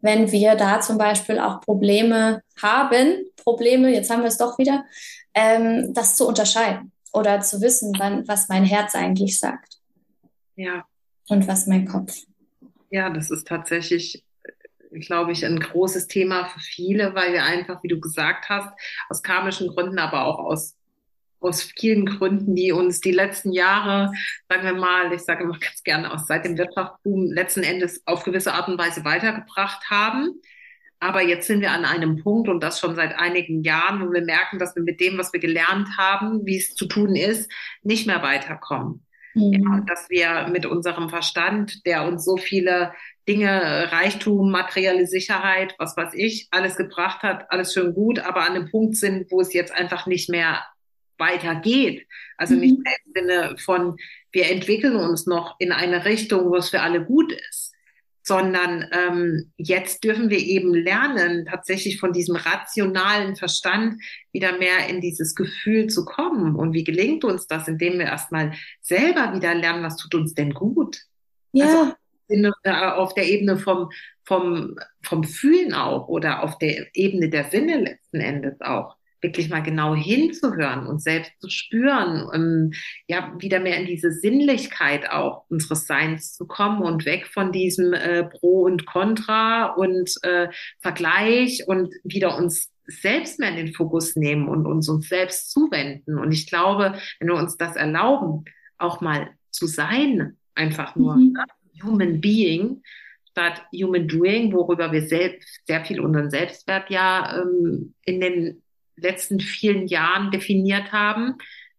[0.01, 4.85] Wenn wir da zum Beispiel auch Probleme haben, Probleme, jetzt haben wir es doch wieder,
[5.35, 9.75] ähm, das zu unterscheiden oder zu wissen, wann, was mein Herz eigentlich sagt.
[10.57, 10.85] Ja.
[11.29, 12.15] Und was mein Kopf.
[12.91, 14.25] Ja, das ist tatsächlich
[14.91, 18.73] glaube ich, ein großes Thema für viele, weil wir einfach, wie du gesagt hast,
[19.11, 20.79] aus karmischen Gründen, aber auch aus
[21.41, 24.13] aus vielen Gründen, die uns die letzten Jahre,
[24.49, 28.25] sagen wir mal, ich sage immer ganz gerne aus seit dem Wirtschaftsboom letzten Endes auf
[28.25, 30.41] gewisse Art und Weise weitergebracht haben.
[31.01, 34.23] Aber jetzt sind wir an einem Punkt und das schon seit einigen Jahren, wo wir
[34.23, 37.51] merken, dass wir mit dem, was wir gelernt haben, wie es zu tun ist,
[37.83, 39.07] nicht mehr weiterkommen.
[39.35, 39.53] Mhm.
[39.53, 42.93] Ja, dass wir mit unserem Verstand, der uns so viele
[43.29, 48.57] Dinge, Reichtum, materielle Sicherheit, was weiß ich, alles gebracht hat, alles schön gut, aber an
[48.57, 50.65] einem Punkt sind, wo es jetzt einfach nicht mehr
[51.19, 52.07] weitergeht.
[52.37, 52.61] Also mhm.
[52.61, 53.97] nicht im Sinne von,
[54.33, 57.68] wir entwickeln uns noch in eine Richtung, wo es für alle gut ist,
[58.29, 65.01] sondern ähm, jetzt dürfen wir eben lernen, tatsächlich von diesem rationalen Verstand wieder mehr in
[65.01, 66.55] dieses Gefühl zu kommen.
[66.55, 70.53] Und wie gelingt uns das, indem wir erstmal selber wieder lernen, was tut uns denn
[70.53, 70.99] gut?
[71.53, 71.65] Ja.
[72.29, 73.91] Also, äh, auf der Ebene vom,
[74.25, 79.63] vom, vom Fühlen auch oder auf der Ebene der Sinne letzten Endes auch wirklich mal
[79.63, 82.71] genau hinzuhören und selbst zu spüren, um,
[83.07, 87.93] ja, wieder mehr in diese Sinnlichkeit auch unseres Seins zu kommen und weg von diesem
[87.93, 90.49] äh, Pro und Contra und äh,
[90.81, 96.19] Vergleich und wieder uns selbst mehr in den Fokus nehmen und uns uns selbst zuwenden.
[96.19, 98.45] Und ich glaube, wenn wir uns das erlauben,
[98.79, 101.33] auch mal zu sein, einfach nur mhm.
[101.33, 101.45] Ne,
[101.85, 102.83] Human Being,
[103.31, 108.63] statt Human Doing, worüber wir selbst sehr viel unseren Selbstwert ja ähm, in den
[109.01, 111.37] letzten vielen Jahren definiert haben,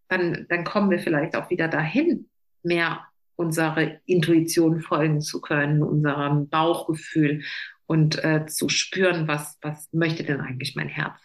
[0.08, 2.30] dann, dann kommen wir vielleicht auch wieder dahin,
[2.64, 3.06] mehr
[3.36, 7.44] unsere Intuition folgen zu können, unserem Bauchgefühl
[7.86, 11.16] und äh, zu spüren, was, was möchte denn eigentlich mein Herz.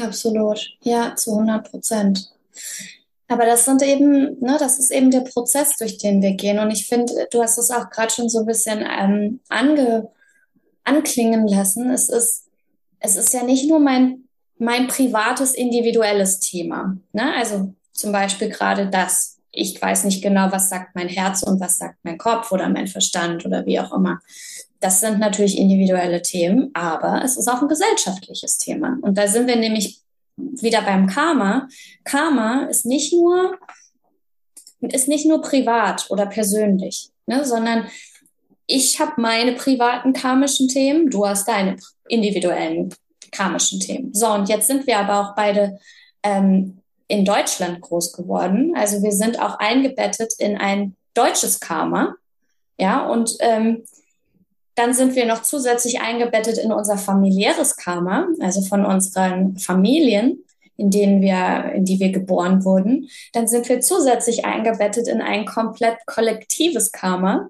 [0.00, 2.32] Absolut, ja, zu 100 Prozent.
[3.28, 6.58] Aber das sind eben, ne, das ist eben der Prozess, durch den wir gehen.
[6.58, 10.10] Und ich finde, du hast es auch gerade schon so ein bisschen ähm, ange,
[10.82, 11.90] anklingen lassen.
[11.90, 12.50] Es ist,
[12.98, 14.23] es ist ja nicht nur mein
[14.58, 16.96] mein privates, individuelles Thema.
[17.12, 17.34] Ne?
[17.36, 19.38] Also zum Beispiel gerade das.
[19.50, 22.88] Ich weiß nicht genau, was sagt mein Herz und was sagt mein Kopf oder mein
[22.88, 24.20] Verstand oder wie auch immer.
[24.80, 28.98] Das sind natürlich individuelle Themen, aber es ist auch ein gesellschaftliches Thema.
[29.00, 30.00] Und da sind wir nämlich
[30.36, 31.68] wieder beim Karma.
[32.02, 33.56] Karma ist nicht nur,
[34.80, 37.86] ist nicht nur privat oder persönlich, ne, sondern
[38.66, 41.76] ich habe meine privaten karmischen Themen, du hast deine
[42.08, 42.92] individuellen
[43.34, 44.14] karmischen Themen.
[44.14, 45.78] So, und jetzt sind wir aber auch beide
[46.22, 48.74] ähm, in Deutschland groß geworden.
[48.76, 52.14] Also wir sind auch eingebettet in ein deutsches Karma.
[52.78, 53.84] Ja, und ähm,
[54.74, 60.44] dann sind wir noch zusätzlich eingebettet in unser familiäres Karma, also von unseren Familien,
[60.76, 63.08] in denen wir, in die wir geboren wurden.
[63.32, 67.48] Dann sind wir zusätzlich eingebettet in ein komplett kollektives Karma,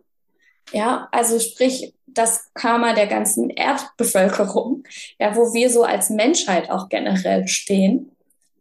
[0.73, 4.85] Ja, also sprich das Karma der ganzen Erdbevölkerung,
[5.18, 8.11] ja, wo wir so als Menschheit auch generell stehen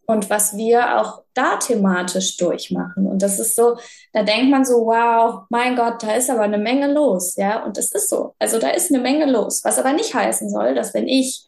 [0.05, 3.07] und was wir auch da thematisch durchmachen.
[3.07, 3.77] Und das ist so,
[4.11, 7.63] da denkt man so, wow, mein Gott, da ist aber eine Menge los, ja.
[7.63, 8.35] Und es ist so.
[8.39, 9.63] Also da ist eine Menge los.
[9.63, 11.47] Was aber nicht heißen soll, dass wenn ich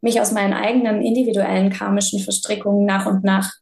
[0.00, 3.52] mich aus meinen eigenen individuellen karmischen Verstrickungen nach und nach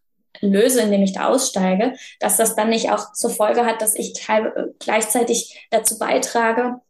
[0.40, 4.14] löse, indem ich da aussteige, dass das dann nicht auch zur Folge hat, dass ich
[4.80, 6.80] gleichzeitig dazu beitrage,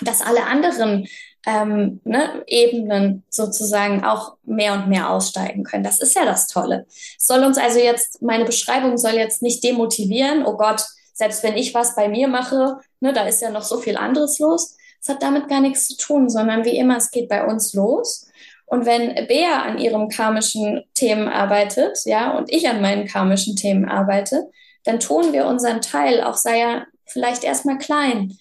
[0.00, 1.06] dass alle anderen
[1.46, 5.84] ähm, ne, Ebenen sozusagen auch mehr und mehr aussteigen können.
[5.84, 6.86] Das ist ja das Tolle.
[7.18, 10.82] Soll uns also jetzt, meine Beschreibung soll jetzt nicht demotivieren, oh Gott,
[11.14, 14.38] selbst wenn ich was bei mir mache, ne, da ist ja noch so viel anderes
[14.38, 14.76] los.
[15.02, 18.26] Es hat damit gar nichts zu tun, sondern wie immer, es geht bei uns los.
[18.66, 23.88] Und wenn Bea an ihren karmischen Themen arbeitet, ja, und ich an meinen karmischen Themen
[23.88, 24.48] arbeite,
[24.84, 28.38] dann tun wir unseren Teil, auch sei er vielleicht erstmal klein.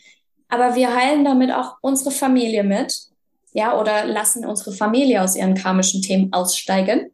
[0.49, 3.07] Aber wir heilen damit auch unsere Familie mit,
[3.53, 7.11] ja, oder lassen unsere Familie aus ihren karmischen Themen aussteigen.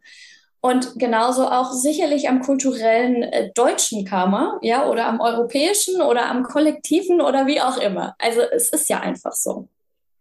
[0.61, 6.41] Und genauso auch sicherlich am kulturellen äh, deutschen Karma, ja, oder am europäischen oder am
[6.41, 8.15] kollektiven oder wie auch immer.
[8.17, 9.67] Also es ist ja einfach so.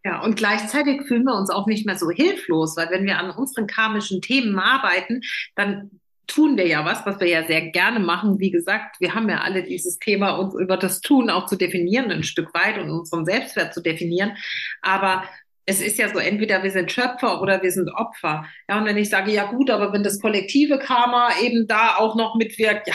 [0.04, 3.30] Ja, und gleichzeitig fühlen wir uns auch nicht mehr so hilflos, weil wenn wir an
[3.30, 5.22] unseren karmischen Themen arbeiten,
[5.56, 8.40] dann tun wir ja was, was wir ja sehr gerne machen.
[8.40, 12.10] Wie gesagt, wir haben ja alle dieses Thema, uns über das Tun auch zu definieren,
[12.10, 14.36] ein Stück weit und unseren Selbstwert zu definieren.
[14.82, 15.24] Aber
[15.66, 18.44] es ist ja so, entweder wir sind Schöpfer oder wir sind Opfer.
[18.68, 22.16] Ja, und wenn ich sage, ja gut, aber wenn das kollektive Karma eben da auch
[22.16, 22.94] noch mitwirkt, ja,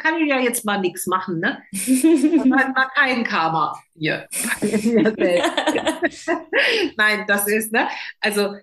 [0.00, 1.62] kann ich ja jetzt mal nichts machen, ne?
[1.72, 4.28] halt mal kein Karma hier.
[6.96, 7.88] Nein, das ist, ne?
[8.20, 8.54] Also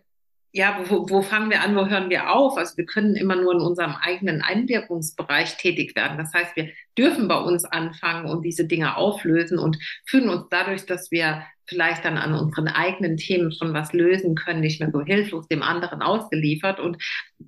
[0.51, 2.57] ja, wo, wo fangen wir an, wo hören wir auf?
[2.57, 6.17] Also wir können immer nur in unserem eigenen Einwirkungsbereich tätig werden.
[6.17, 10.85] Das heißt, wir dürfen bei uns anfangen und diese Dinge auflösen und fühlen uns dadurch,
[10.85, 15.01] dass wir vielleicht dann an unseren eigenen Themen schon was lösen können, nicht mehr so
[15.01, 16.79] hilflos dem anderen ausgeliefert.
[16.79, 16.97] Und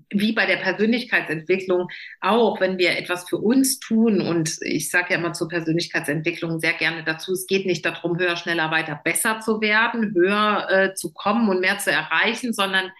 [0.09, 1.87] wie bei der Persönlichkeitsentwicklung
[2.21, 6.73] auch, wenn wir etwas für uns tun, und ich sage ja immer zur Persönlichkeitsentwicklung sehr
[6.73, 11.11] gerne dazu, es geht nicht darum, höher, schneller, weiter, besser zu werden, höher äh, zu
[11.11, 12.91] kommen und mehr zu erreichen, sondern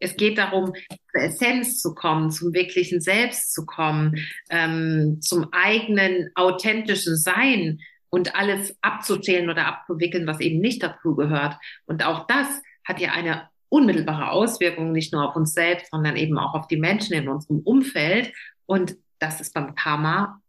[0.00, 0.72] es geht darum,
[1.12, 4.16] zur Essenz zu kommen, zum wirklichen Selbst zu kommen,
[4.48, 11.56] ähm, zum eigenen authentischen Sein und alles abzuzählen oder abzuwickeln, was eben nicht dazu gehört.
[11.86, 12.48] Und auch das
[12.84, 16.76] hat ja eine unmittelbare Auswirkung nicht nur auf uns selbst, sondern eben auch auf die
[16.76, 18.32] Menschen in unserem Umfeld.
[18.66, 20.40] Und das ist beim Karma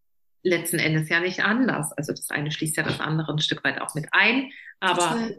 [0.43, 1.91] letzten Endes ja nicht anders.
[1.93, 4.49] Also das eine schließt ja das andere ein Stück weit auch mit ein.
[4.79, 5.29] Aber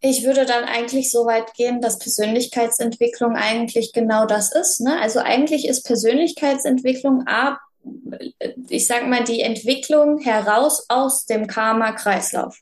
[0.00, 4.80] ich würde dann eigentlich so weit gehen, dass Persönlichkeitsentwicklung eigentlich genau das ist.
[4.80, 5.00] Ne?
[5.00, 7.58] Also eigentlich ist Persönlichkeitsentwicklung A,
[8.68, 12.58] ich sage mal, die Entwicklung heraus aus dem Karma-Kreislauf.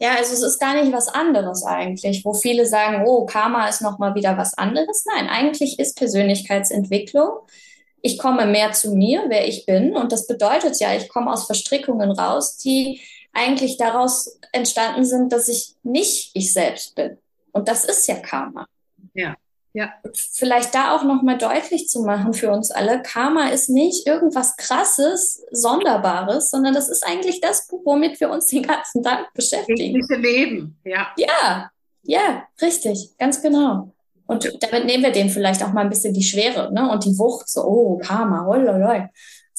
[0.00, 3.82] Ja, also es ist gar nicht was anderes eigentlich, wo viele sagen, oh, Karma ist
[3.82, 5.04] nochmal wieder was anderes.
[5.14, 7.30] Nein, eigentlich ist Persönlichkeitsentwicklung.
[8.00, 9.94] Ich komme mehr zu mir, wer ich bin.
[9.94, 13.02] Und das bedeutet ja, ich komme aus Verstrickungen raus, die
[13.34, 17.18] eigentlich daraus entstanden sind, dass ich nicht ich selbst bin.
[17.52, 18.66] Und das ist ja Karma.
[19.12, 19.36] Ja.
[19.72, 19.92] Ja.
[20.32, 25.44] Vielleicht da auch nochmal deutlich zu machen für uns alle, Karma ist nicht irgendwas Krasses,
[25.52, 30.00] Sonderbares, sondern das ist eigentlich das, womit wir uns den ganzen Tag beschäftigen.
[30.00, 31.08] Das Leben, ja.
[31.16, 31.70] Ja,
[32.02, 33.92] ja, richtig, ganz genau.
[34.26, 36.88] Und damit nehmen wir denen vielleicht auch mal ein bisschen die Schwere ne?
[36.90, 39.08] und die Wucht, so, oh, Karma, hololoi.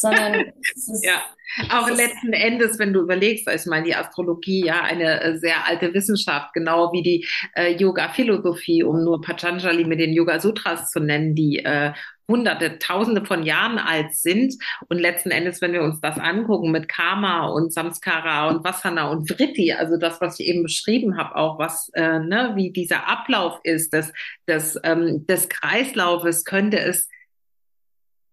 [0.01, 0.33] Sondern
[1.03, 1.23] ja.
[1.69, 5.93] Auch letzten Endes, wenn du überlegst, ich meine, die Astrologie ja eine äh, sehr alte
[5.93, 11.59] Wissenschaft, genau wie die äh, Yoga-Philosophie, um nur Patanjali mit den Yoga-Sutras zu nennen, die
[11.59, 11.91] äh,
[12.31, 14.55] hunderte, tausende von Jahren alt sind.
[14.87, 19.29] Und letzten Endes, wenn wir uns das angucken mit Karma und Samskara und Vasana und
[19.29, 23.59] Vritti, also das, was ich eben beschrieben habe, auch was, äh, ne, wie dieser Ablauf
[23.63, 24.13] ist des,
[24.47, 27.09] des, ähm, des Kreislaufes, könnte es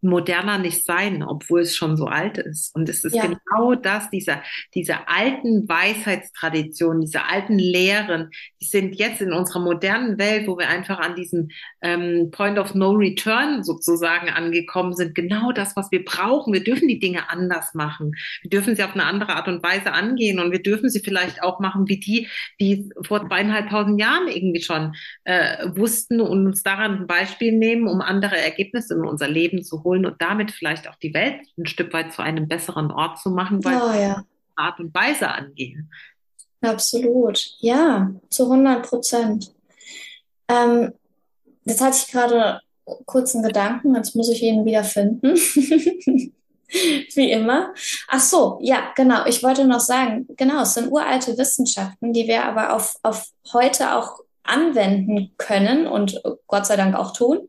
[0.01, 2.75] moderner nicht sein, obwohl es schon so alt ist.
[2.75, 3.27] Und es ist ja.
[3.27, 4.43] genau das, dieser,
[4.75, 8.31] diese alten Weisheitstraditionen, diese alten Lehren,
[8.61, 11.49] die sind jetzt in unserer modernen Welt, wo wir einfach an diesem
[11.83, 16.53] ähm, Point of No Return sozusagen angekommen sind, genau das, was wir brauchen.
[16.53, 18.13] Wir dürfen die Dinge anders machen.
[18.43, 21.43] Wir dürfen sie auf eine andere Art und Weise angehen und wir dürfen sie vielleicht
[21.43, 22.29] auch machen wie die,
[22.61, 24.95] die vor zweieinhalbtausend Jahren irgendwie schon
[25.25, 29.83] äh, wussten und uns daran ein Beispiel nehmen, um andere Ergebnisse in unser Leben zu
[29.83, 33.19] holen holen und damit vielleicht auch die Welt ein Stück weit zu einem besseren Ort
[33.19, 34.25] zu machen, weil oh, ja.
[34.55, 35.91] Art und Weise angehen.
[36.61, 39.53] Absolut, ja, zu 100 Prozent.
[40.49, 40.93] Ähm,
[41.65, 42.61] jetzt hatte ich gerade
[43.07, 45.37] kurz einen Gedanken, jetzt muss ich ihn wieder finden.
[47.15, 47.73] Wie immer.
[48.09, 49.25] Ach so, ja, genau.
[49.25, 53.95] Ich wollte noch sagen, genau, es sind uralte Wissenschaften, die wir aber auf, auf heute
[53.95, 57.49] auch anwenden können und Gott sei Dank auch tun.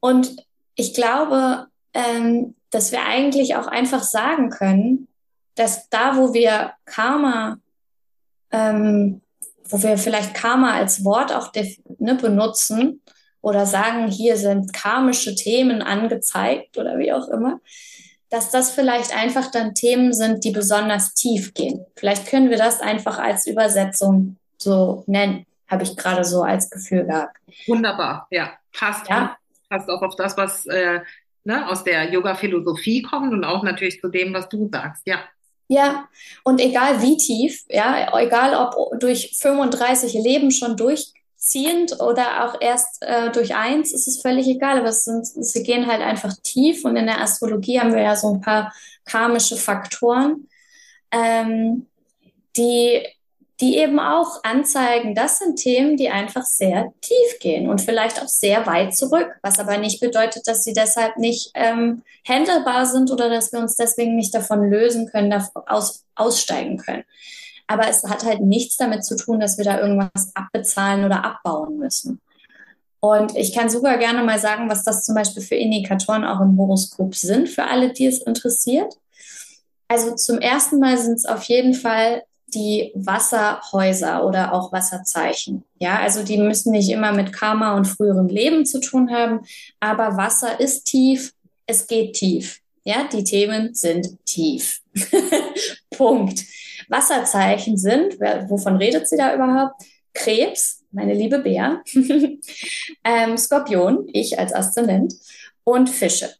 [0.00, 0.45] Und
[0.76, 5.08] ich glaube, ähm, dass wir eigentlich auch einfach sagen können,
[5.54, 7.58] dass da, wo wir Karma,
[8.52, 9.22] ähm,
[9.68, 11.52] wo wir vielleicht Karma als Wort auch
[11.98, 13.02] ne, benutzen
[13.40, 17.60] oder sagen, hier sind karmische Themen angezeigt oder wie auch immer,
[18.28, 21.86] dass das vielleicht einfach dann Themen sind, die besonders tief gehen.
[21.96, 27.06] Vielleicht können wir das einfach als Übersetzung so nennen, habe ich gerade so als Gefühl
[27.06, 27.36] gehabt.
[27.66, 29.08] Wunderbar, ja, passt.
[29.08, 29.36] Ja.
[29.68, 31.00] Passt auch auf das, was äh,
[31.44, 35.20] ne, aus der Yoga-Philosophie kommt und auch natürlich zu dem, was du sagst, ja.
[35.68, 36.08] Ja,
[36.44, 43.02] und egal wie tief, ja, egal ob durch 35 Leben schon durchziehend oder auch erst
[43.02, 46.84] äh, durch eins, ist es völlig egal, aber es sind, sie gehen halt einfach tief
[46.84, 48.72] und in der Astrologie haben wir ja so ein paar
[49.04, 50.48] karmische Faktoren,
[51.10, 51.86] ähm,
[52.56, 53.04] die
[53.60, 58.28] die eben auch anzeigen, das sind Themen, die einfach sehr tief gehen und vielleicht auch
[58.28, 63.30] sehr weit zurück, was aber nicht bedeutet, dass sie deshalb nicht ähm, handelbar sind oder
[63.30, 65.32] dass wir uns deswegen nicht davon lösen können,
[65.66, 67.04] aus, aussteigen können.
[67.66, 71.78] Aber es hat halt nichts damit zu tun, dass wir da irgendwas abbezahlen oder abbauen
[71.78, 72.20] müssen.
[73.00, 76.58] Und ich kann super gerne mal sagen, was das zum Beispiel für Indikatoren auch im
[76.58, 78.94] Horoskop sind, für alle, die es interessiert.
[79.88, 82.22] Also zum ersten Mal sind es auf jeden Fall
[82.56, 85.62] die Wasserhäuser oder auch Wasserzeichen.
[85.78, 89.40] Ja, also die müssen nicht immer mit Karma und früherem Leben zu tun haben,
[89.78, 91.32] aber Wasser ist tief,
[91.66, 92.60] es geht tief.
[92.84, 94.80] Ja, die Themen sind tief.
[95.90, 96.44] Punkt.
[96.88, 99.82] Wasserzeichen sind, wovon redet sie da überhaupt?
[100.14, 101.82] Krebs, meine liebe Bär,
[103.04, 105.14] ähm, Skorpion, ich als Aszendent
[105.64, 106.30] und Fische.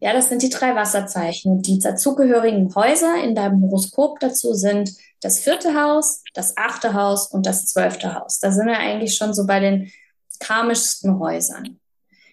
[0.00, 1.62] Ja, das sind die drei Wasserzeichen.
[1.62, 4.90] Die dazugehörigen Häuser in deinem Horoskop dazu sind
[5.24, 8.40] das vierte Haus, das achte Haus und das zwölfte Haus.
[8.40, 9.90] Da sind wir eigentlich schon so bei den
[10.38, 11.80] karmischsten Häusern.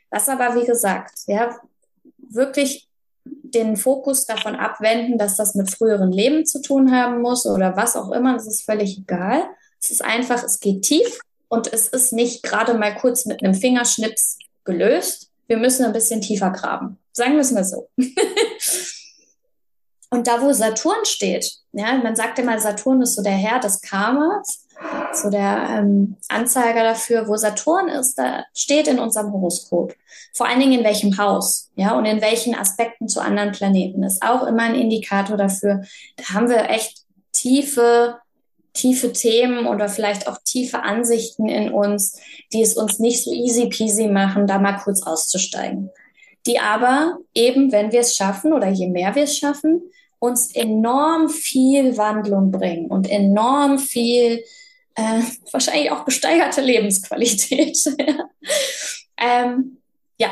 [0.09, 1.57] Was aber, wie gesagt, ja,
[2.17, 2.89] wirklich
[3.23, 7.95] den Fokus davon abwenden, dass das mit früheren Leben zu tun haben muss oder was
[7.95, 9.43] auch immer, das ist völlig egal.
[9.81, 13.53] Es ist einfach, es geht tief und es ist nicht gerade mal kurz mit einem
[13.53, 15.29] Fingerschnips gelöst.
[15.47, 16.97] Wir müssen ein bisschen tiefer graben.
[17.13, 17.89] Sagen wir es mal so.
[20.13, 23.81] Und da, wo Saturn steht, ja, man sagt immer, Saturn ist so der Herr des
[23.81, 24.67] Karmas,
[25.13, 29.95] so der ähm, Anzeiger dafür, wo Saturn ist, da steht in unserem Horoskop.
[30.33, 34.21] Vor allen Dingen in welchem Haus, ja, und in welchen Aspekten zu anderen Planeten ist
[34.21, 35.81] auch immer ein Indikator dafür.
[36.17, 38.17] Da haben wir echt tiefe,
[38.73, 42.19] tiefe Themen oder vielleicht auch tiefe Ansichten in uns,
[42.51, 45.89] die es uns nicht so easy peasy machen, da mal kurz auszusteigen.
[46.47, 49.83] Die aber eben, wenn wir es schaffen oder je mehr wir es schaffen,
[50.21, 54.43] uns enorm viel Wandlung bringen und enorm viel,
[54.93, 57.75] äh, wahrscheinlich auch gesteigerte Lebensqualität.
[59.17, 59.79] ähm,
[60.19, 60.29] ja,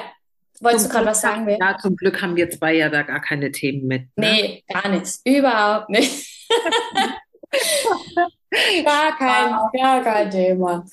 [0.60, 1.48] wolltest zum du gerade was sagen?
[1.48, 1.58] Will?
[1.60, 4.16] Ja, zum Glück haben wir zwei ja da gar keine Themen mit.
[4.16, 4.32] Ne?
[4.32, 5.22] Nee, gar nichts.
[5.26, 6.48] Überhaupt nicht.
[8.86, 10.86] gar kein, gar kein Thema.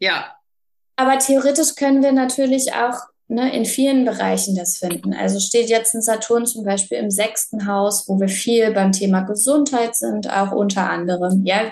[0.00, 0.34] Ja.
[0.96, 2.98] Aber theoretisch können wir natürlich auch
[3.28, 5.14] ne, in vielen Bereichen das finden.
[5.14, 9.22] Also steht jetzt ein Saturn zum Beispiel im sechsten Haus, wo wir viel beim Thema
[9.22, 11.44] Gesundheit sind, auch unter anderem.
[11.44, 11.70] Ja,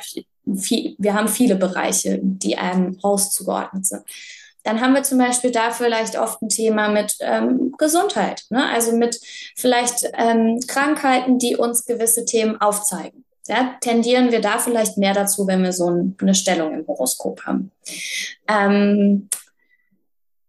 [0.57, 4.02] viel, wir haben viele Bereiche, die einem Haus zugeordnet sind.
[4.62, 8.66] Dann haben wir zum Beispiel da vielleicht oft ein Thema mit ähm, Gesundheit, ne?
[8.70, 9.20] also mit
[9.57, 13.24] vielleicht ähm, Krankheiten, die uns gewisse Themen aufzeigen.
[13.46, 17.42] Ja, tendieren wir da vielleicht mehr dazu, wenn wir so ein, eine Stellung im Horoskop
[17.44, 17.72] haben.
[18.48, 19.28] Ähm,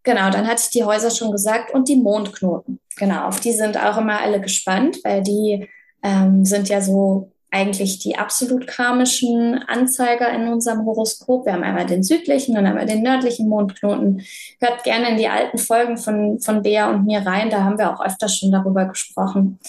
[0.05, 2.79] Genau, dann hatte ich die Häuser schon gesagt und die Mondknoten.
[2.95, 5.67] Genau, auf die sind auch immer alle gespannt, weil die
[6.03, 11.45] ähm, sind ja so eigentlich die absolut karmischen Anzeiger in unserem Horoskop.
[11.45, 14.21] Wir haben einmal den südlichen, dann einmal den nördlichen Mondknoten.
[14.59, 17.91] Hört gerne in die alten Folgen von, von Bea und mir rein, da haben wir
[17.91, 19.59] auch öfter schon darüber gesprochen.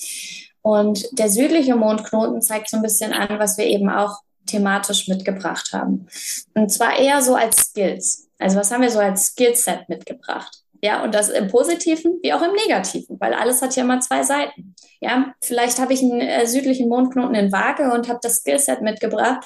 [0.63, 5.71] Und der südliche Mondknoten zeigt so ein bisschen an, was wir eben auch thematisch mitgebracht
[5.73, 6.09] haben.
[6.55, 8.26] Und zwar eher so als Skills.
[8.39, 10.63] Also was haben wir so als Skillset mitgebracht?
[10.83, 14.23] Ja, und das im Positiven wie auch im Negativen, weil alles hat ja immer zwei
[14.23, 14.75] Seiten.
[15.01, 19.45] Ja, vielleicht habe ich einen äh, südlichen Mondknoten in Waage und habe das Skillset mitgebracht,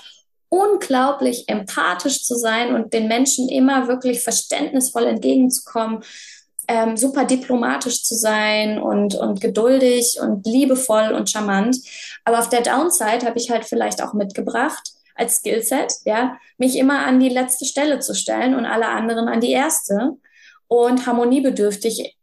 [0.48, 6.02] unglaublich empathisch zu sein und den Menschen immer wirklich verständnisvoll entgegenzukommen,
[6.66, 11.76] ähm, super diplomatisch zu sein und, und geduldig und liebevoll und charmant.
[12.24, 17.06] Aber auf der Downside habe ich halt vielleicht auch mitgebracht, als Skillset, ja, mich immer
[17.06, 20.16] an die letzte Stelle zu stellen und alle anderen an die erste
[20.66, 22.16] und harmoniebedürftig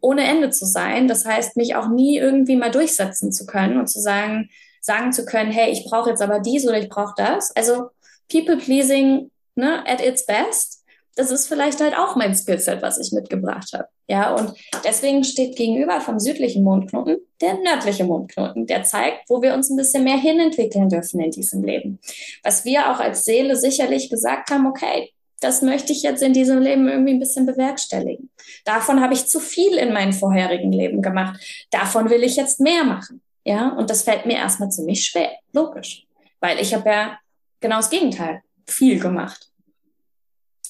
[0.00, 1.08] ohne Ende zu sein.
[1.08, 4.50] Das heißt, mich auch nie irgendwie mal durchsetzen zu können und zu sagen,
[4.80, 7.54] sagen zu können, hey, ich brauche jetzt aber dies oder ich brauche das.
[7.56, 7.90] Also
[8.30, 10.73] People pleasing ne, at its best
[11.16, 13.86] das ist vielleicht halt auch mein Skillset, was ich mitgebracht habe.
[14.08, 14.52] Ja, und
[14.84, 19.76] deswegen steht gegenüber vom südlichen Mondknoten der nördliche Mondknoten, der zeigt, wo wir uns ein
[19.76, 21.98] bisschen mehr hinentwickeln dürfen in diesem Leben.
[22.42, 25.10] Was wir auch als Seele sicherlich gesagt haben, okay,
[25.40, 28.30] das möchte ich jetzt in diesem Leben irgendwie ein bisschen bewerkstelligen.
[28.64, 31.38] Davon habe ich zu viel in meinem vorherigen Leben gemacht.
[31.70, 33.20] Davon will ich jetzt mehr machen.
[33.44, 35.32] Ja, und das fällt mir erstmal ziemlich schwer.
[35.52, 36.06] Logisch.
[36.40, 37.18] Weil ich habe ja
[37.60, 38.40] genau das Gegenteil.
[38.66, 39.50] Viel gemacht.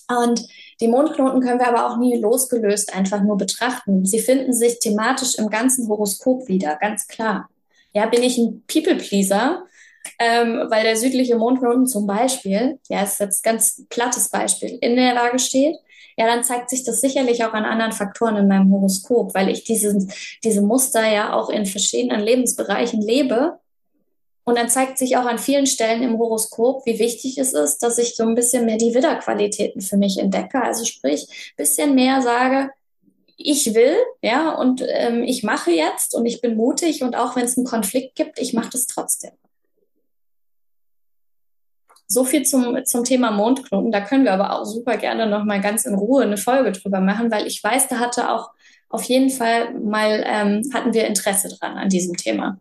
[0.08, 0.46] Und
[0.80, 4.04] die Mondknoten können wir aber auch nie losgelöst einfach nur betrachten.
[4.04, 7.48] Sie finden sich thematisch im ganzen Horoskop wieder, ganz klar.
[7.92, 9.64] Ja, bin ich ein People-Pleaser,
[10.18, 15.14] ähm, weil der südliche Mondknoten zum Beispiel, ja, ist jetzt ganz plattes Beispiel, in der
[15.14, 15.76] Lage steht,
[16.16, 19.64] ja, dann zeigt sich das sicherlich auch an anderen Faktoren in meinem Horoskop, weil ich
[19.64, 19.96] diese,
[20.44, 23.58] diese Muster ja auch in verschiedenen Lebensbereichen lebe
[24.44, 27.96] und dann zeigt sich auch an vielen Stellen im Horoskop, wie wichtig es ist, dass
[27.98, 30.62] ich so ein bisschen mehr die Widderqualitäten für mich entdecke.
[30.62, 32.70] Also sprich, bisschen mehr sage,
[33.36, 37.46] ich will, ja, und ähm, ich mache jetzt und ich bin mutig und auch wenn
[37.46, 39.32] es einen Konflikt gibt, ich mache das trotzdem.
[42.06, 43.90] So viel zum, zum Thema Mondknoten.
[43.90, 47.32] Da können wir aber auch super gerne nochmal ganz in Ruhe eine Folge drüber machen,
[47.32, 48.50] weil ich weiß, da hatte auch
[48.90, 52.60] auf jeden Fall mal, ähm, hatten wir Interesse dran an diesem Thema.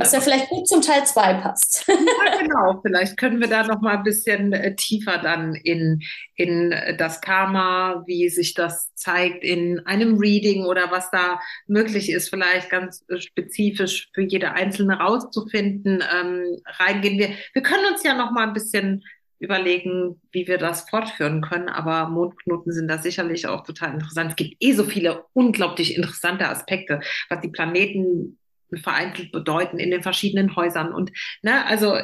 [0.00, 1.86] Was ja vielleicht gut zum Teil 2 passt.
[1.88, 2.80] Ja, genau.
[2.82, 6.00] Vielleicht können wir da noch mal ein bisschen äh, tiefer dann in,
[6.34, 12.28] in das Karma, wie sich das zeigt in einem Reading oder was da möglich ist,
[12.28, 17.18] vielleicht ganz äh, spezifisch für jede Einzelne rauszufinden, ähm, reingehen.
[17.18, 19.02] Wir, wir können uns ja noch mal ein bisschen
[19.42, 21.68] überlegen, wie wir das fortführen können.
[21.68, 24.30] Aber Mondknoten sind da sicherlich auch total interessant.
[24.30, 28.38] Es gibt eh so viele unglaublich interessante Aspekte, was die Planeten
[28.78, 30.92] vereinzelt bedeuten in den verschiedenen Häusern.
[30.92, 31.12] Und
[31.42, 31.96] ne, also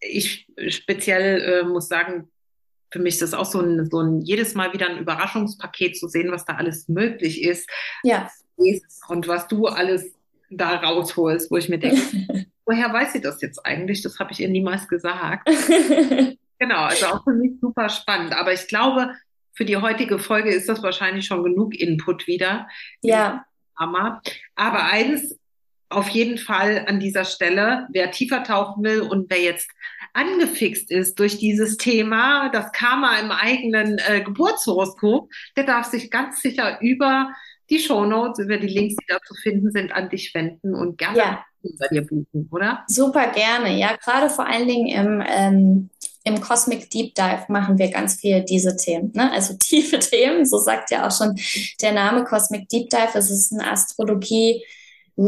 [0.00, 2.28] ich speziell äh, muss sagen,
[2.90, 6.08] für mich ist das auch so ein, so ein jedes Mal wieder ein Überraschungspaket zu
[6.08, 7.68] sehen, was da alles möglich ist.
[8.02, 8.30] Ja.
[9.08, 10.12] Und was du alles
[10.50, 12.00] da rausholst, wo ich mir denke,
[12.66, 14.02] woher weiß sie das jetzt eigentlich?
[14.02, 15.48] Das habe ich ihr niemals gesagt.
[16.58, 18.34] genau, also auch für mich super spannend.
[18.34, 19.14] Aber ich glaube,
[19.54, 22.68] für die heutige Folge ist das wahrscheinlich schon genug Input wieder.
[23.00, 23.44] Ja.
[23.74, 25.38] Aber eins
[25.92, 29.70] auf jeden Fall an dieser Stelle, wer tiefer tauchen will und wer jetzt
[30.14, 36.42] angefixt ist durch dieses Thema, das Karma im eigenen äh, Geburtshoroskop, der darf sich ganz
[36.42, 37.32] sicher über
[37.70, 41.18] die Shownotes, über die Links, die da zu finden sind, an dich wenden und gerne
[41.18, 41.44] ja.
[41.62, 42.84] bei dir buchen, oder?
[42.86, 43.96] Super gerne, ja.
[43.96, 45.90] Gerade vor allen Dingen im, ähm,
[46.24, 49.32] im Cosmic Deep Dive machen wir ganz viel diese Themen, ne?
[49.32, 51.34] also tiefe Themen, so sagt ja auch schon
[51.80, 53.14] der Name Cosmic Deep Dive.
[53.14, 54.62] Es ist eine Astrologie,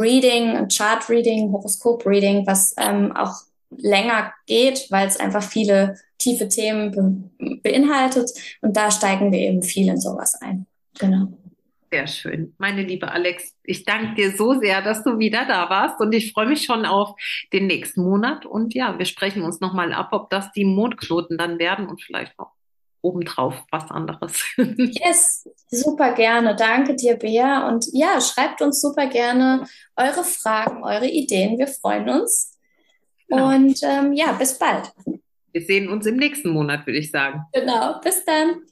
[0.01, 3.35] Reading, Chart Reading, Horoskop Reading, was ähm, auch
[3.77, 6.91] länger geht, weil es einfach viele tiefe Themen
[7.39, 8.31] be beinhaltet.
[8.61, 10.67] Und da steigen wir eben viel in sowas ein.
[10.99, 11.29] Genau.
[11.91, 12.55] Sehr schön.
[12.59, 16.33] Meine liebe Alex, ich danke dir so sehr, dass du wieder da warst und ich
[16.33, 17.15] freue mich schon auf
[17.53, 18.47] den nächsten Monat.
[18.47, 22.37] Und ja, wir sprechen uns nochmal ab, ob das die Mondknoten dann werden und vielleicht
[22.39, 22.54] noch
[23.05, 24.43] obendrauf was anderes.
[24.57, 26.57] yes, super gerne.
[26.57, 27.69] Danke dir, Bea.
[27.69, 31.59] Und ja, schreibt uns super gerne eure Fragen, eure Ideen.
[31.59, 32.59] Wir freuen uns.
[33.29, 33.55] Genau.
[33.55, 34.93] Und ähm, ja, bis bald.
[35.53, 37.43] Wir sehen uns im nächsten Monat, würde ich sagen.
[37.53, 38.63] Genau, bis dann.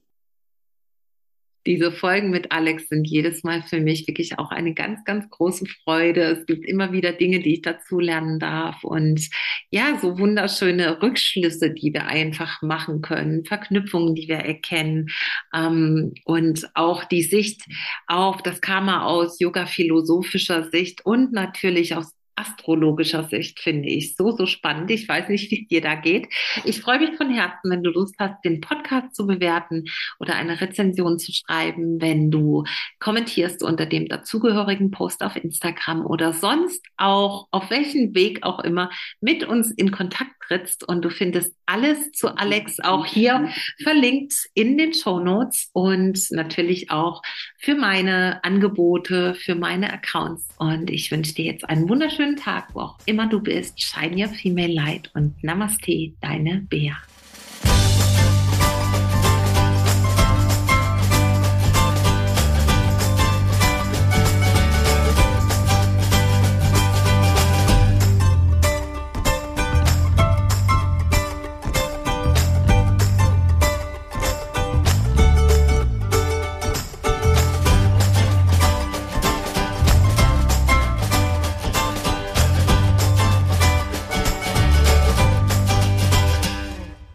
[1.66, 5.66] Diese Folgen mit Alex sind jedes Mal für mich wirklich auch eine ganz, ganz große
[5.84, 6.22] Freude.
[6.22, 9.28] Es gibt immer wieder Dinge, die ich dazu lernen darf und
[9.70, 15.08] ja, so wunderschöne Rückschlüsse, die wir einfach machen können, Verknüpfungen, die wir erkennen
[15.54, 17.62] ähm, und auch die Sicht
[18.06, 24.46] auf das Karma aus yoga-philosophischer Sicht und natürlich aus astrologischer Sicht finde ich so, so
[24.46, 24.90] spannend.
[24.90, 26.28] Ich weiß nicht, wie es dir da geht.
[26.64, 29.84] Ich freue mich von Herzen, wenn du Lust hast, den Podcast zu bewerten
[30.18, 32.64] oder eine Rezension zu schreiben, wenn du
[32.98, 38.90] kommentierst unter dem dazugehörigen Post auf Instagram oder sonst auch auf welchen Weg auch immer
[39.20, 40.86] mit uns in Kontakt trittst.
[40.86, 43.48] Und du findest alles zu Alex auch hier
[43.82, 47.22] verlinkt in den Show Notes und natürlich auch
[47.58, 50.48] für meine Angebote, für meine Accounts.
[50.58, 51.88] Und ich wünsche dir jetzt einen
[52.22, 53.80] wunderschönen Tag, wo auch immer du bist.
[53.82, 56.96] Shine your female light und Namaste, deine Bea.